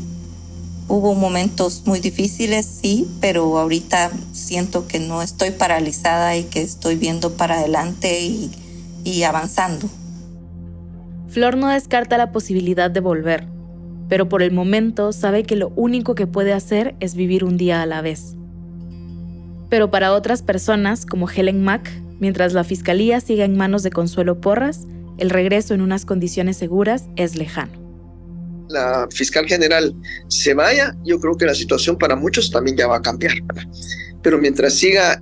Hubo 0.87 1.15
momentos 1.15 1.81
muy 1.85 1.99
difíciles, 1.99 2.65
sí, 2.65 3.07
pero 3.19 3.57
ahorita 3.57 4.11
siento 4.33 4.87
que 4.87 4.99
no 4.99 5.23
estoy 5.23 5.49
paralizada 5.49 6.37
y 6.37 6.43
que 6.43 6.61
estoy 6.61 6.95
viendo 6.95 7.31
para 7.33 7.59
adelante 7.59 8.21
y, 8.21 8.51
y 9.03 9.23
avanzando. 9.23 9.89
Flor 11.27 11.57
no 11.57 11.69
descarta 11.69 12.17
la 12.17 12.31
posibilidad 12.31 12.91
de 12.91 12.99
volver, 12.99 13.47
pero 14.07 14.29
por 14.29 14.43
el 14.43 14.51
momento 14.51 15.11
sabe 15.11 15.43
que 15.43 15.55
lo 15.55 15.69
único 15.75 16.13
que 16.13 16.27
puede 16.27 16.53
hacer 16.53 16.95
es 16.99 17.15
vivir 17.15 17.43
un 17.43 17.57
día 17.57 17.81
a 17.81 17.87
la 17.87 18.01
vez. 18.01 18.35
Pero 19.69 19.91
para 19.91 20.13
otras 20.13 20.41
personas, 20.41 21.05
como 21.05 21.29
Helen 21.29 21.63
Mack, 21.63 21.89
mientras 22.19 22.53
la 22.53 22.63
fiscalía 22.63 23.19
siga 23.19 23.45
en 23.45 23.57
manos 23.57 23.83
de 23.83 23.91
Consuelo 23.91 24.39
Porras, 24.39 24.85
el 25.17 25.29
regreso 25.29 25.73
en 25.73 25.81
unas 25.81 26.05
condiciones 26.05 26.57
seguras 26.57 27.05
es 27.15 27.35
lejano. 27.35 27.83
La 28.69 29.07
fiscal 29.11 29.45
general 29.45 29.95
se 30.27 30.53
vaya, 30.53 30.95
yo 31.03 31.19
creo 31.19 31.37
que 31.37 31.45
la 31.45 31.55
situación 31.55 31.97
para 31.97 32.15
muchos 32.15 32.51
también 32.51 32.75
ya 32.77 32.87
va 32.87 32.97
a 32.97 33.01
cambiar. 33.01 33.33
Pero 34.21 34.37
mientras 34.39 34.73
siga 34.73 35.21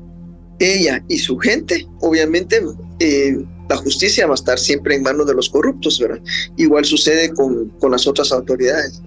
ella 0.60 1.04
y 1.10 1.18
su 1.18 1.38
gente, 1.38 1.88
obviamente 2.00 2.62
eh, 3.00 3.38
la 3.70 3.78
justicia 3.78 4.26
va 4.28 4.34
a 4.34 4.36
estar 4.36 4.58
siempre 4.58 4.96
en 4.96 5.04
manos 5.04 5.28
de 5.28 5.34
los 5.34 5.50
corruptos, 5.50 6.00
¿verdad? 6.00 6.22
Igual 6.58 6.86
sucede 6.86 7.34
con, 7.34 7.70
con 7.80 7.92
las 7.92 8.08
otras 8.08 8.32
autoridades. 8.32 9.02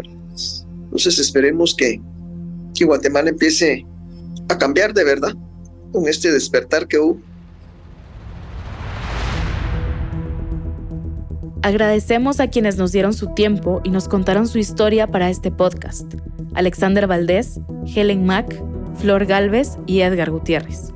Entonces 0.84 1.18
esperemos 1.18 1.74
que, 1.74 2.01
que 2.74 2.84
Guatemala 2.84 3.30
empiece 3.30 3.87
a 4.49 4.59
cambiar 4.59 4.94
de 4.94 5.05
verdad 5.05 5.34
con 5.92 6.09
este 6.09 6.30
despertar 6.30 6.86
que 6.86 6.99
hubo. 6.99 7.18
Agradecemos 11.62 12.38
a 12.38 12.49
quienes 12.49 12.76
nos 12.76 12.92
dieron 12.92 13.12
su 13.12 13.34
tiempo 13.34 13.80
y 13.82 13.90
nos 13.90 14.07
contaron 14.07 14.47
su 14.47 14.59
historia 14.59 15.09
para 15.09 15.30
este 15.30 15.51
podcast. 15.51 16.14
Alexander 16.55 17.07
Valdés, 17.07 17.61
Helen 17.92 18.24
Mack, 18.24 18.62
Flor 18.99 19.26
Galvez 19.26 19.76
y 19.86 20.01
Edgar 20.01 20.30
Gutiérrez. 20.30 20.92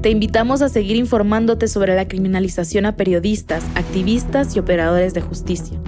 Te 0.00 0.10
invitamos 0.10 0.62
a 0.62 0.68
seguir 0.68 0.96
informándote 0.96 1.68
sobre 1.68 1.94
la 1.94 2.08
criminalización 2.08 2.86
a 2.86 2.96
periodistas, 2.96 3.64
activistas 3.74 4.56
y 4.56 4.60
operadores 4.60 5.14
de 5.14 5.20
justicia. 5.20 5.78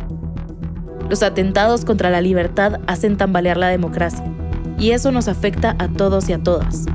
Los 1.08 1.22
atentados 1.22 1.84
contra 1.84 2.10
la 2.10 2.20
libertad 2.20 2.80
hacen 2.86 3.16
tambalear 3.16 3.56
la 3.56 3.68
democracia 3.68 4.24
y 4.78 4.90
eso 4.90 5.12
nos 5.12 5.28
afecta 5.28 5.76
a 5.78 5.88
todos 5.88 6.28
y 6.28 6.32
a 6.32 6.38
todas. 6.38 6.86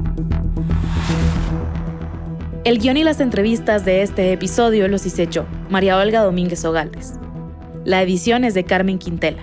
El 2.65 2.79
guion 2.79 2.97
y 2.97 3.03
las 3.03 3.19
entrevistas 3.19 3.85
de 3.85 4.01
este 4.01 4.33
episodio 4.33 4.87
los 4.87 5.05
hice 5.05 5.27
yo, 5.27 5.45
María 5.69 5.97
Olga 5.97 6.21
Domínguez 6.23 6.63
Ogaldes. 6.65 7.13
La 7.85 8.01
edición 8.01 8.43
es 8.43 8.53
de 8.53 8.65
Carmen 8.65 8.99
Quintela. 8.99 9.41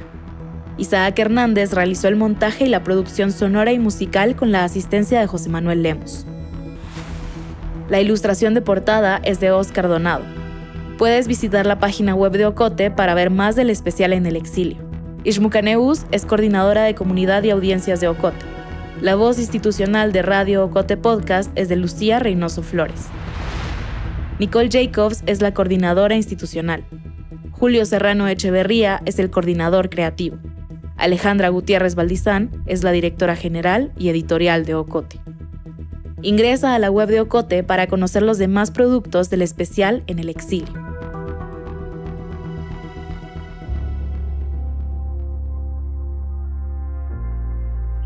Isaac 0.78 1.18
Hernández 1.18 1.72
realizó 1.72 2.08
el 2.08 2.16
montaje 2.16 2.66
y 2.66 2.68
la 2.68 2.84
producción 2.84 3.32
sonora 3.32 3.72
y 3.72 3.78
musical 3.78 4.36
con 4.36 4.52
la 4.52 4.64
asistencia 4.64 5.18
de 5.18 5.26
José 5.26 5.48
Manuel 5.48 5.82
Lemos. 5.82 6.26
La 7.88 8.00
ilustración 8.00 8.52
de 8.52 8.60
portada 8.60 9.20
es 9.24 9.40
de 9.40 9.50
Oscar 9.50 9.88
Donado. 9.88 10.24
Puedes 10.98 11.28
visitar 11.28 11.66
la 11.66 11.78
página 11.78 12.14
web 12.14 12.32
de 12.32 12.46
Ocote 12.46 12.90
para 12.90 13.14
ver 13.14 13.30
más 13.30 13.56
del 13.56 13.70
especial 13.70 14.12
en 14.12 14.26
el 14.26 14.36
exilio. 14.36 14.85
Ishmucaneus 15.26 16.06
es 16.12 16.24
coordinadora 16.24 16.84
de 16.84 16.94
comunidad 16.94 17.42
y 17.42 17.50
audiencias 17.50 18.00
de 18.00 18.06
Ocote. 18.06 18.46
La 19.00 19.16
voz 19.16 19.40
institucional 19.40 20.12
de 20.12 20.22
Radio 20.22 20.64
Ocote 20.64 20.96
Podcast 20.96 21.50
es 21.56 21.68
de 21.68 21.74
Lucía 21.74 22.20
Reynoso 22.20 22.62
Flores. 22.62 23.06
Nicole 24.38 24.68
Jacobs 24.70 25.24
es 25.26 25.42
la 25.42 25.52
coordinadora 25.52 26.14
institucional. 26.14 26.84
Julio 27.50 27.84
Serrano 27.86 28.28
Echeverría 28.28 29.02
es 29.04 29.18
el 29.18 29.28
coordinador 29.28 29.90
creativo. 29.90 30.38
Alejandra 30.96 31.48
Gutiérrez 31.48 31.96
Valdizán 31.96 32.62
es 32.66 32.84
la 32.84 32.92
directora 32.92 33.34
general 33.34 33.90
y 33.98 34.10
editorial 34.10 34.64
de 34.64 34.76
Ocote. 34.76 35.18
Ingresa 36.22 36.76
a 36.76 36.78
la 36.78 36.92
web 36.92 37.08
de 37.08 37.22
Ocote 37.22 37.64
para 37.64 37.88
conocer 37.88 38.22
los 38.22 38.38
demás 38.38 38.70
productos 38.70 39.28
del 39.28 39.42
especial 39.42 40.04
en 40.06 40.20
el 40.20 40.28
exilio. 40.28 40.85